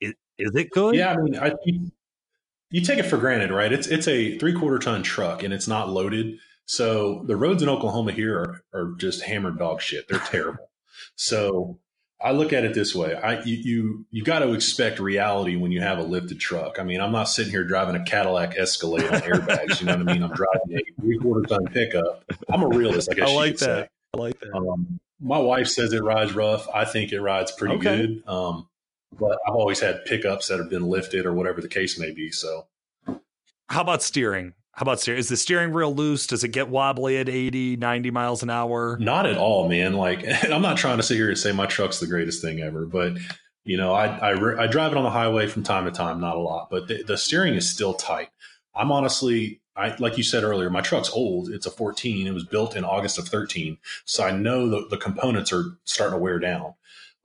[0.00, 0.94] Is, is it good?
[0.94, 1.52] Yeah, I mean, I,
[2.70, 3.72] you take it for granted, right?
[3.72, 6.38] It's it's a three quarter ton truck and it's not loaded.
[6.66, 10.06] So the roads in Oklahoma here are, are just hammered dog shit.
[10.08, 10.70] They're terrible.
[11.16, 11.78] So
[12.20, 15.70] I look at it this way: I you you, you got to expect reality when
[15.72, 16.78] you have a lifted truck.
[16.78, 19.80] I mean, I'm not sitting here driving a Cadillac Escalade on airbags.
[19.80, 20.22] You know what I mean?
[20.22, 22.24] I'm driving a three quarter ton pickup.
[22.50, 23.28] I'm a realist, I guess.
[23.30, 23.66] I like could say.
[23.66, 23.88] that.
[24.14, 24.52] I like that.
[24.54, 26.66] Um, my wife says it rides rough.
[26.72, 27.96] I think it rides pretty Okay.
[28.06, 28.22] good.
[28.28, 28.68] Um,
[29.12, 32.30] but I've always had pickups that have been lifted or whatever the case may be.
[32.30, 32.66] So
[33.68, 34.54] How about steering?
[34.72, 35.18] How about steering?
[35.18, 36.26] Is the steering real loose?
[36.26, 38.96] Does it get wobbly at 80, 90 miles an hour?
[39.00, 39.94] not at all, man.
[39.94, 42.86] Like I'm not trying to sit here and say my truck's the greatest thing ever,
[42.86, 43.14] but
[43.64, 46.36] you know, I I, I drive it on the highway from time to time, not
[46.36, 48.30] a lot, but the, the steering is still tight.
[48.74, 51.48] I'm honestly, I like you said earlier, my truck's old.
[51.48, 52.26] It's a 14.
[52.26, 56.16] It was built in August of 13, so I know the, the components are starting
[56.16, 56.74] to wear down.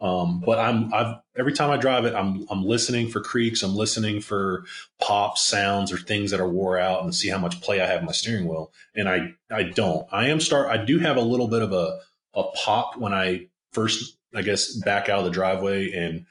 [0.03, 3.75] Um, but I'm I've every time I drive it, I'm I'm listening for creaks, I'm
[3.75, 4.65] listening for
[5.01, 8.01] pops, sounds, or things that are wore out, and see how much play I have
[8.01, 8.71] in my steering wheel.
[8.93, 10.05] And I I don't.
[10.11, 10.69] I am start.
[10.69, 11.99] I do have a little bit of a
[12.35, 16.25] a pop when I first I guess, back out of the driveway and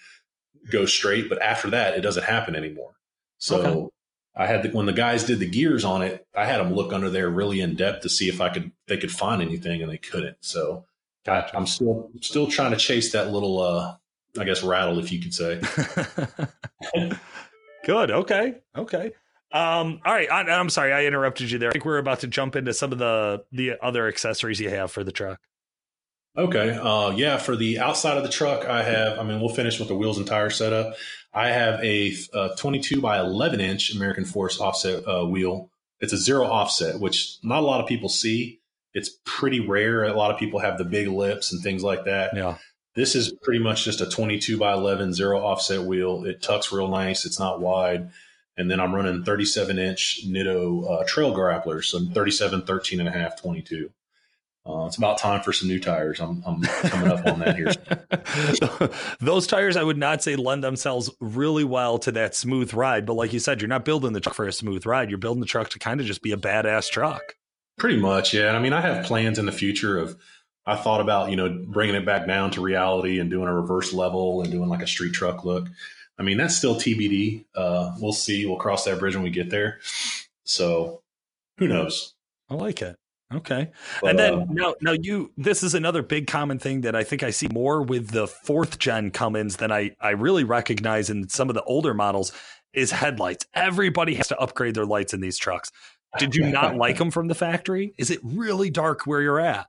[0.70, 1.28] go straight.
[1.28, 2.94] But after that, it doesn't happen anymore.
[3.38, 3.88] So Okay.
[4.34, 6.92] I had the, when the guys did the gears on it, I had them look
[6.92, 9.90] under there really in depth to see if I could they could find anything, and
[9.90, 10.38] they couldn't.
[10.40, 10.86] So
[11.24, 11.56] Gotcha.
[11.56, 13.94] I'm still still trying to chase that little, uh,
[14.38, 15.60] I guess, rattle, if you could say.
[17.84, 18.10] Good.
[18.10, 18.54] Okay.
[18.76, 19.12] Okay.
[19.52, 20.30] Um, all right.
[20.30, 21.68] I, I'm sorry I interrupted you there.
[21.68, 24.90] I think we're about to jump into some of the the other accessories you have
[24.90, 25.38] for the truck.
[26.36, 26.70] Okay.
[26.70, 29.88] Uh, yeah, for the outside of the truck, I have, I mean, we'll finish with
[29.88, 30.94] the wheels and tire setup.
[31.34, 35.70] I have a, uh 22 by 11 inch American Force offset uh, wheel.
[36.00, 38.61] It's a zero offset, which not a lot of people see.
[38.94, 40.04] It's pretty rare.
[40.04, 42.36] A lot of people have the big lips and things like that.
[42.36, 42.56] Yeah.
[42.94, 46.24] This is pretty much just a 22 by 11 zero offset wheel.
[46.24, 47.24] It tucks real nice.
[47.24, 48.10] It's not wide.
[48.58, 51.84] And then I'm running 37 inch Nitto uh, trail grapplers.
[51.84, 53.90] So 37, 13 and a half, 22.
[54.64, 56.20] Uh, it's about time for some new tires.
[56.20, 57.72] I'm, I'm coming up on that here.
[59.20, 63.04] Those tires, I would not say lend themselves really well to that smooth ride.
[63.04, 65.08] But like you said, you're not building the truck for a smooth ride.
[65.08, 67.34] You're building the truck to kind of just be a badass truck.
[67.78, 68.50] Pretty much, yeah.
[68.52, 70.16] I mean, I have plans in the future of.
[70.64, 73.92] I thought about you know bringing it back down to reality and doing a reverse
[73.92, 75.66] level and doing like a street truck look.
[76.18, 77.46] I mean, that's still TBD.
[77.54, 78.46] Uh, we'll see.
[78.46, 79.80] We'll cross that bridge when we get there.
[80.44, 81.02] So,
[81.58, 82.14] who knows?
[82.48, 82.96] I like it.
[83.34, 83.70] Okay.
[84.00, 85.32] But, and then uh, now, now you.
[85.36, 88.78] This is another big common thing that I think I see more with the fourth
[88.78, 92.32] gen Cummins than I I really recognize in some of the older models
[92.72, 93.46] is headlights.
[93.54, 95.70] Everybody has to upgrade their lights in these trucks.
[96.18, 97.94] Did you not like them from the factory?
[97.98, 99.66] Is it really dark where you're at?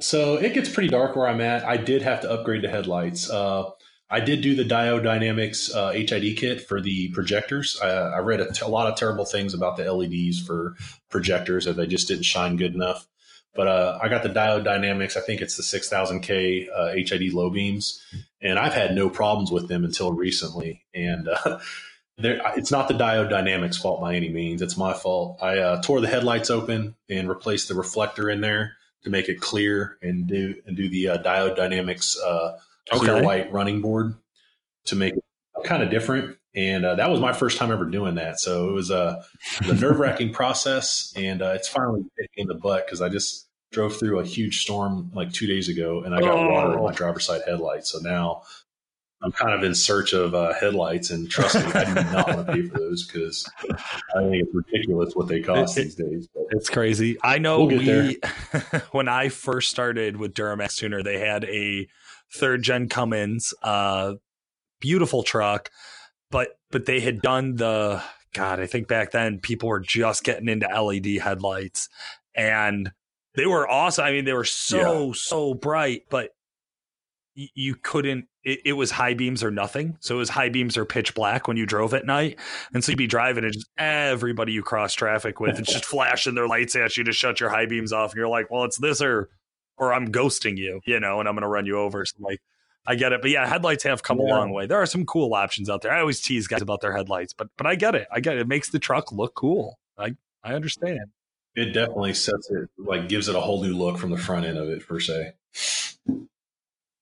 [0.00, 1.64] So it gets pretty dark where I'm at.
[1.64, 3.30] I did have to upgrade the headlights.
[3.30, 3.70] Uh,
[4.08, 7.78] I did do the Diode Dynamics uh, HID kit for the projectors.
[7.82, 10.76] I, I read a, t- a lot of terrible things about the LEDs for
[11.08, 13.08] projectors that they just didn't shine good enough.
[13.54, 15.16] But uh, I got the Diode Dynamics.
[15.16, 18.00] I think it's the 6000K uh, HID low beams,
[18.40, 20.84] and I've had no problems with them until recently.
[20.94, 21.58] And uh,
[22.18, 24.62] there, it's not the Diode Dynamics fault by any means.
[24.62, 25.38] It's my fault.
[25.42, 29.40] I uh, tore the headlights open and replaced the reflector in there to make it
[29.40, 32.58] clear and do and do the uh, Diode Dynamics uh,
[32.90, 33.24] clear Okay.
[33.24, 34.14] white running board
[34.86, 35.24] to make it
[35.64, 36.36] kind of different.
[36.54, 38.40] And uh, that was my first time ever doing that.
[38.40, 39.22] So it was uh,
[39.64, 42.04] a nerve wracking process, and uh, it's finally
[42.36, 46.02] in the butt because I just drove through a huge storm like two days ago,
[46.02, 46.84] and I got water in Oh.
[46.84, 47.90] my driver's side headlights.
[47.90, 48.42] So now
[49.22, 52.46] I'm kind of in search of uh, headlights, and trust me, I do not want
[52.46, 53.50] to pay for those because
[54.14, 56.28] I think it's ridiculous what they cost It- these days.
[56.34, 57.16] But It's crazy.
[57.22, 58.18] I know We'll we
[58.92, 61.88] when I first started with Duramax Tuner, they had a
[62.34, 64.14] third gen Cummins, uh
[64.80, 65.70] beautiful truck,
[66.30, 68.02] but but they had done the
[68.34, 71.88] God, I think back then people were just getting into LED headlights
[72.34, 72.92] and
[73.34, 74.04] they were awesome.
[74.04, 76.30] I mean, they were so, so bright, but
[77.36, 80.84] you couldn't it, it was high beams or nothing so it was high beams or
[80.84, 82.38] pitch black when you drove at night
[82.72, 86.34] and so you'd be driving and just everybody you cross traffic with it's just flashing
[86.34, 88.78] their lights at you to shut your high beams off and you're like well it's
[88.78, 89.28] this or
[89.76, 92.40] or i'm ghosting you you know and i'm gonna run you over so like
[92.86, 94.66] I get it, but yeah, headlights have come a long way.
[94.66, 95.92] There are some cool options out there.
[95.92, 98.06] I always tease guys about their headlights, but but I get it.
[98.12, 98.42] I get it.
[98.42, 99.78] It makes the truck look cool.
[99.98, 101.00] I I understand.
[101.56, 104.56] it definitely sets it like gives it a whole new look from the front end
[104.56, 105.32] of it per se.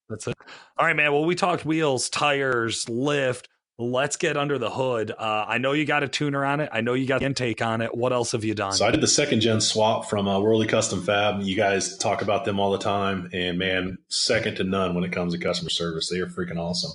[0.08, 0.34] That's it.
[0.76, 1.12] All right, man.
[1.12, 3.48] Well, we talked wheels, tires, lift.
[3.76, 5.10] Let's get under the hood.
[5.10, 6.68] Uh, I know you got a tuner on it.
[6.72, 7.92] I know you got intake on it.
[7.92, 8.72] What else have you done?
[8.72, 11.42] So I did the second gen swap from uh, Wehrli Custom Fab.
[11.42, 15.10] You guys talk about them all the time, and man, second to none when it
[15.10, 16.08] comes to customer service.
[16.08, 16.92] They are freaking awesome.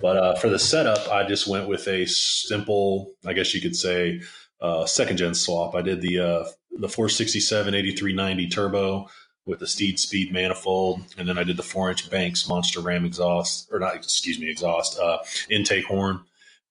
[0.00, 3.76] But uh, for the setup, I just went with a simple, I guess you could
[3.76, 4.22] say,
[4.60, 5.76] uh, second gen swap.
[5.76, 9.08] I did the uh, the 467 8390 turbo
[9.46, 13.04] with the Steed Speed manifold, and then I did the four inch Banks Monster Ram
[13.04, 15.18] exhaust, or not, excuse me, exhaust uh,
[15.50, 16.20] intake horn,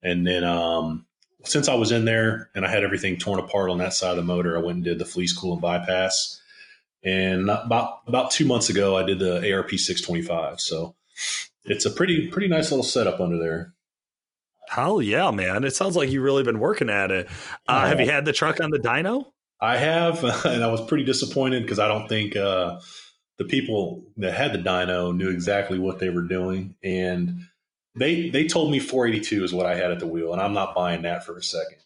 [0.02, 1.06] and then um,
[1.44, 4.16] since I was in there and I had everything torn apart on that side of
[4.18, 6.40] the motor, I went and did the fleece coolant bypass.
[7.04, 10.60] And about about two months ago, I did the ARP 625.
[10.62, 10.96] So
[11.66, 13.74] it's a pretty pretty nice little setup under there.
[14.70, 15.64] Hell yeah, man!
[15.64, 17.28] It sounds like you've really been working at it.
[17.68, 17.88] Uh, Oh.
[17.88, 19.26] have you had the truck on the dyno?
[19.62, 22.80] I have, and I was pretty disappointed because I don't think uh,
[23.38, 27.48] the people that had the dyno knew exactly what they were doing, and
[27.96, 30.76] they they told me 482 is what I had at the wheel, and I'm not
[30.76, 31.78] buying that for a second.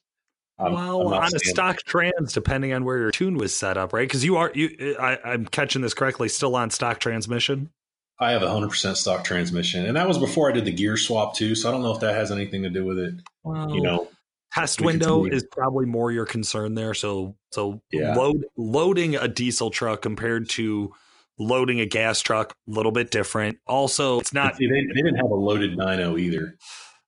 [0.58, 3.92] I'm, well, I'm on a stock trans, depending on where your tune was set up,
[3.92, 4.08] right?
[4.08, 4.96] Because you are you.
[5.00, 6.30] I, I'm catching this correctly.
[6.30, 7.72] Still on stock transmission.
[8.18, 11.36] I have a 100% stock transmission, and that was before I did the gear swap
[11.36, 11.54] too.
[11.54, 13.16] So I don't know if that has anything to do with it.
[13.44, 14.08] You know,
[14.56, 16.94] test we window is probably more your concern there.
[16.94, 18.16] So so Yeah.
[18.16, 20.92] load loading a diesel truck compared to
[21.38, 23.58] loading a gas truck, a little bit different.
[23.68, 24.56] Also, it's not.
[24.56, 26.56] See, they, they didn't have a loaded dyno either.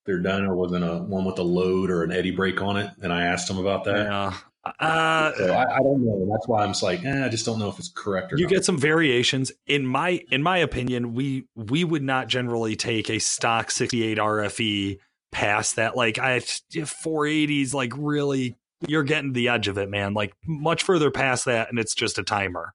[0.05, 3.11] Their dyno wasn't a one with a load or an eddy brake on it, and
[3.11, 4.05] I asked them about that.
[4.05, 4.33] Yeah.
[4.79, 6.27] Uh, So I, I don't know.
[6.29, 8.43] That's why I'm just like, eh, I just don't know if it's correct or you
[8.45, 8.49] not.
[8.51, 13.19] get some variations in my in my opinion we we would not generally take a
[13.19, 14.97] stock 68 rfe
[15.31, 18.55] past that like i 480s like really
[18.87, 22.17] you're getting the edge of it man like much further past that and it's just
[22.17, 22.73] a timer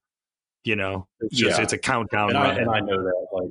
[0.65, 1.63] you know it's just Yeah.
[1.65, 3.27] it's a countdown and I, and I know that.
[3.33, 3.51] Like,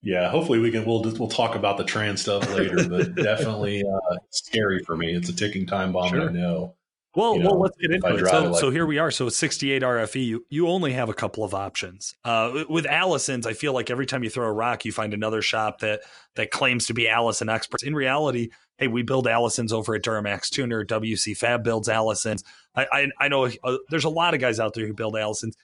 [0.00, 0.84] yeah, hopefully we can.
[0.84, 5.12] We'll we'll talk about the trans stuff later, but definitely uh, scary for me.
[5.12, 6.10] It's a ticking time bomb.
[6.10, 6.28] Sure.
[6.28, 6.76] I know.
[7.18, 8.28] Well, you well, let's get into it.
[8.28, 9.10] So, like- so here we are.
[9.10, 12.14] So, 68 RFE, you, you only have a couple of options.
[12.24, 15.42] Uh, with Allison's, I feel like every time you throw a rock, you find another
[15.42, 16.02] shop that
[16.36, 17.82] that claims to be Allison experts.
[17.82, 20.84] In reality, hey, we build Allison's over at Duramax Tuner.
[20.84, 22.44] WC Fab builds Allison's.
[22.76, 25.56] I I, I know uh, there's a lot of guys out there who build Allison's.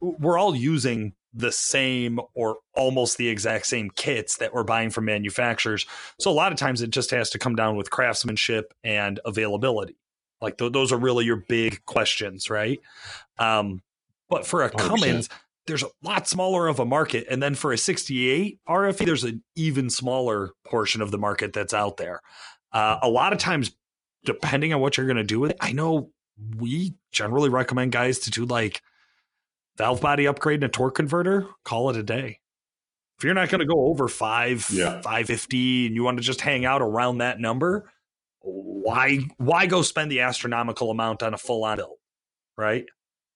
[0.00, 5.06] We're all using the same or almost the exact same kits that we're buying from
[5.06, 5.86] manufacturers.
[6.20, 9.96] So a lot of times it just has to come down with craftsmanship and availability.
[10.40, 12.80] Like th- those are really your big questions, right?
[13.38, 13.82] Um,
[14.28, 14.78] but for a 100%.
[14.78, 15.28] Cummins,
[15.66, 19.42] there's a lot smaller of a market, and then for a 68 RFE, there's an
[19.56, 22.20] even smaller portion of the market that's out there.
[22.72, 23.72] Uh, a lot of times,
[24.24, 26.10] depending on what you're going to do with it, I know
[26.56, 28.82] we generally recommend guys to do like
[29.76, 31.46] valve body upgrade and a torque converter.
[31.64, 32.38] Call it a day.
[33.18, 35.02] If you're not going to go over five, Yeah.
[35.02, 37.90] 550, and you want to just hang out around that number,
[38.42, 41.96] why why go spend the astronomical amount on a full on build,
[42.56, 42.84] right?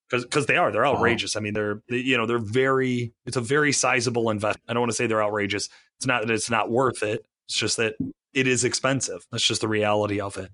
[0.08, 0.96] Because because they are they're Uh-huh.
[0.96, 1.36] outrageous.
[1.36, 4.64] I mean they're they, you know they're very it's a very sizable investment.
[4.68, 5.68] I don't want to say they're outrageous.
[5.98, 7.26] It's not that it's not worth it.
[7.46, 7.94] It's just that
[8.32, 9.24] it is expensive.
[9.30, 10.50] That's just the reality of it.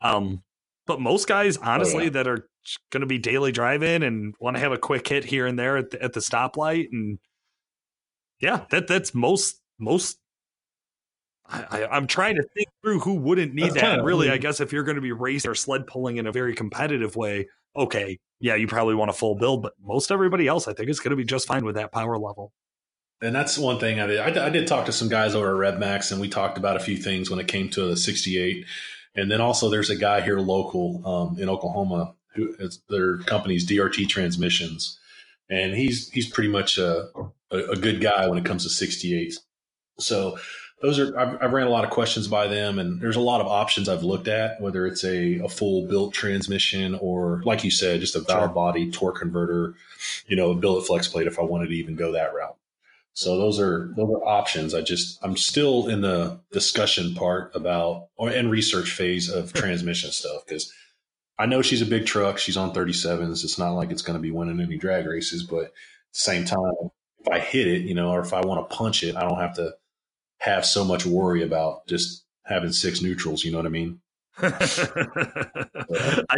[0.00, 0.42] Um,
[0.86, 2.10] but most guys, honestly, yeah.
[2.10, 2.48] that are
[2.90, 5.76] going to be daily driving and want to have a quick hit here and there
[5.76, 7.18] at the, at the stoplight, and
[8.40, 10.18] yeah, that that's most most.
[11.52, 13.80] I, I, I'm trying to think through who wouldn't need That's that.
[13.82, 16.26] kinda- really, I I guess if you're going to be racing or sled pulling in
[16.26, 19.62] a very competitive way, okay, yeah, you probably want a full build.
[19.62, 22.16] But most everybody else, I think, is going to be just fine with that power
[22.18, 22.52] level.
[23.20, 24.18] And that's one thing I did.
[24.18, 26.76] I, did- I did talk to some guys over at RevMax, and we talked about
[26.76, 28.64] a few things when it came to the 68.
[29.14, 33.68] And then also, there's a guy here local um, in Oklahoma who is their company's
[33.68, 34.98] DRT Transmissions,
[35.50, 37.10] and he's he's pretty much a,
[37.50, 39.34] a, a good guy when it comes to 68s.
[39.98, 40.38] So
[40.82, 43.40] those are I've, I've ran a lot of questions by them, and there's a lot
[43.40, 47.70] of options I've looked at, whether it's a, a full built transmission or, like you
[47.70, 48.48] said, just a valve Sure.
[48.48, 49.74] body torque converter,
[50.26, 52.56] you know, a billet flex plate if I wanted to even go that route.
[53.14, 54.74] So those are those are options.
[54.74, 60.10] I just I'm still in the discussion part about or and research phase of transmission
[60.10, 60.72] stuff because
[61.38, 62.38] I know she's a big truck.
[62.38, 63.44] She's on 37s.
[63.44, 65.72] It's not like it's going to be winning any drag races, but at
[66.12, 66.72] the same time,
[67.20, 69.38] if I hit it, you know, or if I want to punch it, I don't
[69.38, 69.74] have to
[70.42, 73.44] have so much worry about just having six neutrals.
[73.44, 74.00] You know what I mean?
[74.42, 74.50] I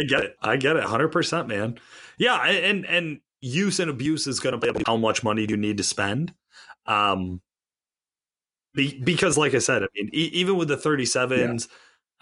[0.07, 0.35] get it.
[0.41, 0.83] I get it.
[0.83, 1.79] Hundred percent, man.
[2.19, 5.57] Yeah, and and use and abuse is going to play how much money do you
[5.57, 6.35] need to spend.
[6.85, 7.41] Um,
[8.75, 11.67] be, because like I said, I mean, e- even with the thirty sevens,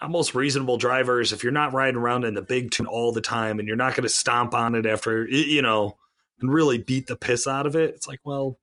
[0.00, 3.58] almost reasonable drivers, if you're not riding around in the big tune all the time
[3.58, 5.98] and you're not going to stomp on it after you know
[6.40, 8.58] and really beat the piss out of it, it's like, well.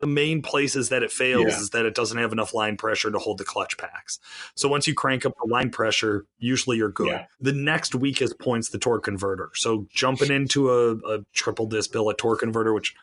[0.00, 1.60] The- main places that it fails Yeah.
[1.60, 4.18] is that it doesn't have enough line pressure to hold the clutch packs.
[4.54, 7.08] So once you crank up the line pressure, usually you're good.
[7.08, 7.26] Yeah.
[7.40, 9.50] The next weakest point's the torque converter.
[9.54, 12.94] So jumping into a, a triple disc bill, billet torque converter, which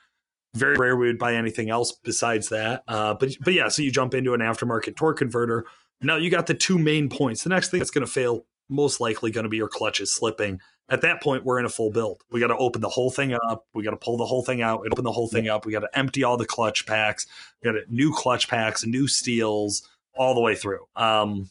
[0.55, 2.83] very rare we would buy anything else besides that.
[2.87, 5.65] Uh, but but yeah, so you jump into an aftermarket torque converter.
[6.01, 7.43] Now you got the two main points.
[7.43, 10.59] The next thing that's going to fail, most likely going to be your clutches slipping.
[10.89, 12.23] At that point, we're in a full build.
[12.31, 13.65] We got to open the whole thing up.
[13.73, 15.65] We got to pull the whole thing out and open the whole thing up.
[15.65, 17.27] We got to empty all the clutch packs.
[17.61, 20.85] We got new clutch packs, new steels, all the way through.
[20.95, 21.49] Um,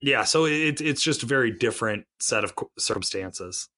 [0.00, 3.68] yeah, so it, it's just a very different set of circumstances.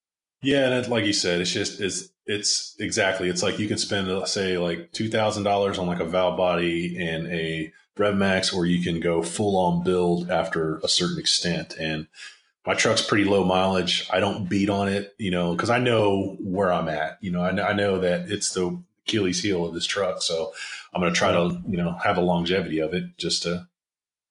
[0.42, 3.28] Yeah, and like you said, it's just it's it's exactly.
[3.28, 6.96] It's like you can spend say like two thousand dollars on like a valve body
[6.98, 11.74] and a RevMax, or you can go full on build after a certain extent.
[11.78, 12.06] And
[12.68, 14.06] my truck's pretty low mileage.
[14.12, 17.16] I don't beat on it, you know, because I know where I'm at.
[17.22, 20.52] You know, I know, I know that it's the Achilles heel of this truck, so
[20.92, 23.66] I'm going to try to you know have a longevity of it just to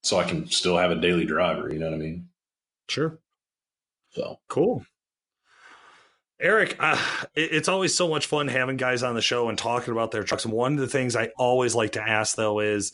[0.04, 1.68] so I can still have a daily driver.
[1.72, 2.28] You know what I mean?
[2.88, 3.18] Sure.
[4.10, 4.86] So Cool.
[6.40, 6.96] Eric, uh,
[7.34, 10.44] it's always so much fun having guys on the show and talking about their trucks.
[10.44, 12.92] And one of the things I always like to ask, though, is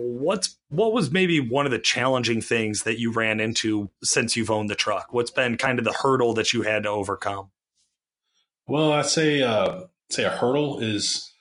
[0.00, 4.50] what's what was maybe one of the challenging things that you ran into since you've
[4.50, 5.08] owned the truck?
[5.12, 7.50] What's been kind of the hurdle that you had to overcome?
[8.66, 11.32] Well, I say uh, say a hurdle is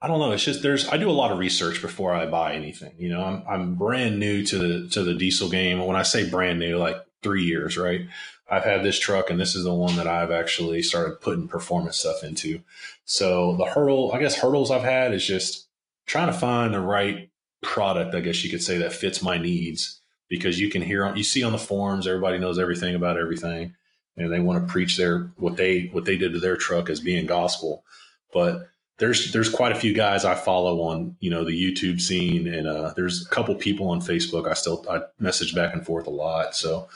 [0.00, 0.32] I don't know.
[0.32, 2.92] It's just there's I do a lot of research before I buy anything.
[2.98, 5.84] You know, I'm I'm brand new to the to the diesel game.
[5.84, 8.02] When I say brand new, like three years, right?
[8.50, 11.98] I've had this truck, and this is the one that I've actually started putting performance
[11.98, 12.60] stuff into.
[13.04, 15.68] So the hurdle, I guess, hurdles I've had is just
[16.06, 17.30] trying to find the right
[17.62, 18.14] product.
[18.14, 21.42] I guess you could say that fits my needs because you can hear you see
[21.42, 23.74] on the forums everybody knows everything about everything,
[24.16, 27.00] and they want to preach their what they what they did to their truck as
[27.00, 27.84] being gospel,
[28.32, 32.46] but there's there's quite a few guys I follow on you know the YouTube scene,
[32.46, 36.06] and uh, there's a couple people on Facebook I still I message back and forth
[36.06, 36.54] a lot.
[36.54, 36.88] So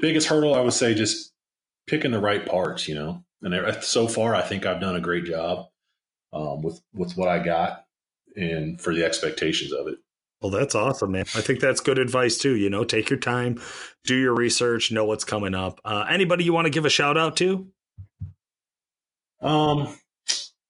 [0.00, 1.32] biggest hurdle I would say just
[1.86, 3.22] picking the right parts, you know.
[3.42, 5.68] And so far, I think I've done a great job
[6.32, 7.85] um, with with what I got
[8.36, 9.98] and for the expectations of it.
[10.40, 11.24] Well, that's awesome, man.
[11.34, 12.54] I think that's good advice too.
[12.56, 13.60] You know, take your time,
[14.04, 15.80] do your research, know what's coming up.
[15.84, 17.66] Uh, anybody you want to give a shout out to?
[19.40, 19.96] Um,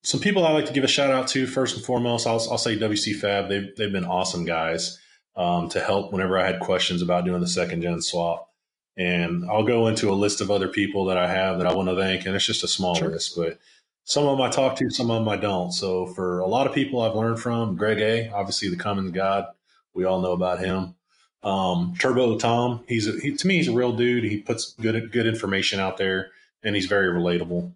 [0.02, 2.26] some people I like to give a shout out to first and foremost.
[2.26, 3.48] I'll, I'll say WC Fab.
[3.48, 4.98] They've they've been awesome guys
[5.36, 8.48] um, to help whenever I had questions about doing the second gen swap.
[8.96, 11.88] And I'll go into a list of other people that I have that I want
[11.88, 13.08] to thank, and it's just a small sure.
[13.08, 13.58] list, but
[14.06, 15.72] some of them I talk to, some of them I don't.
[15.72, 19.46] So for a lot of people I've learned from, Greg A, obviously the Cummins God,
[19.94, 20.94] we all know about him.
[21.42, 24.22] Um, Turbo Tom, he's a, he, to me he's a real dude.
[24.24, 26.30] He puts good good information out there,
[26.62, 27.72] and he's very relatable.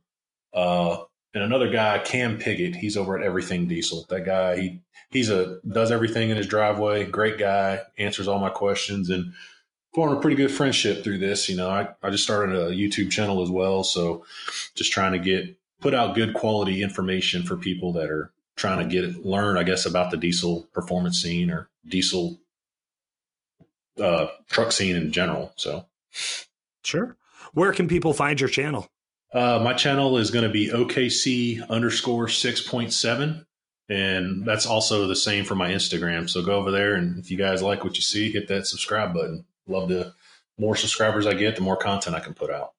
[0.54, 0.98] Uh,
[1.34, 4.06] and another guy, Cam Piggott, he's over at Everything Diesel.
[4.08, 7.04] That guy, he he's a does everything in his driveway.
[7.06, 9.32] Great guy, answers all my questions, and
[9.94, 11.48] formed a pretty good friendship through this.
[11.48, 14.24] You know, I, I just started a YouTube channel as well, so
[14.76, 18.84] just trying to get put out good quality information for people that are trying to
[18.84, 22.38] get learn, I guess, about the diesel performance scene or diesel
[24.00, 25.52] uh, truck scene in general.
[25.56, 25.86] So,
[26.84, 27.16] sure.
[27.52, 28.88] Where can people find your channel?
[29.32, 33.44] Uh, my channel is going to be OKC underscore 6.7.
[33.88, 36.30] And that's also the same for my Instagram.
[36.30, 36.94] So go over there.
[36.94, 39.44] And if you guys like what you see, hit that subscribe button.
[39.66, 40.14] Love to,
[40.58, 42.72] more subscribers I get, the more content I can put out.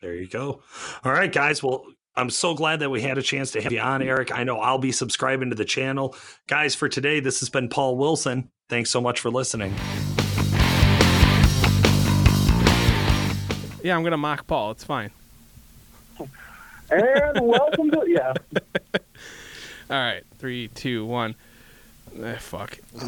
[0.00, 0.62] There you go.
[1.02, 1.62] All right, guys.
[1.62, 1.86] Well,
[2.18, 4.32] I'm so glad that we had a chance to have you on, Eric.
[4.36, 6.16] I know I'll be subscribing to the channel.
[6.48, 8.50] Guys, for today, this has been Paul Wilson.
[8.68, 9.74] Thanks so much for listening.
[13.82, 14.72] Yeah, I'm going to mock Paul.
[14.72, 15.12] It's fine
[16.90, 18.34] and welcome to yeah.
[19.90, 21.34] All right, three, two, one.
[22.22, 22.78] Eh, fuck.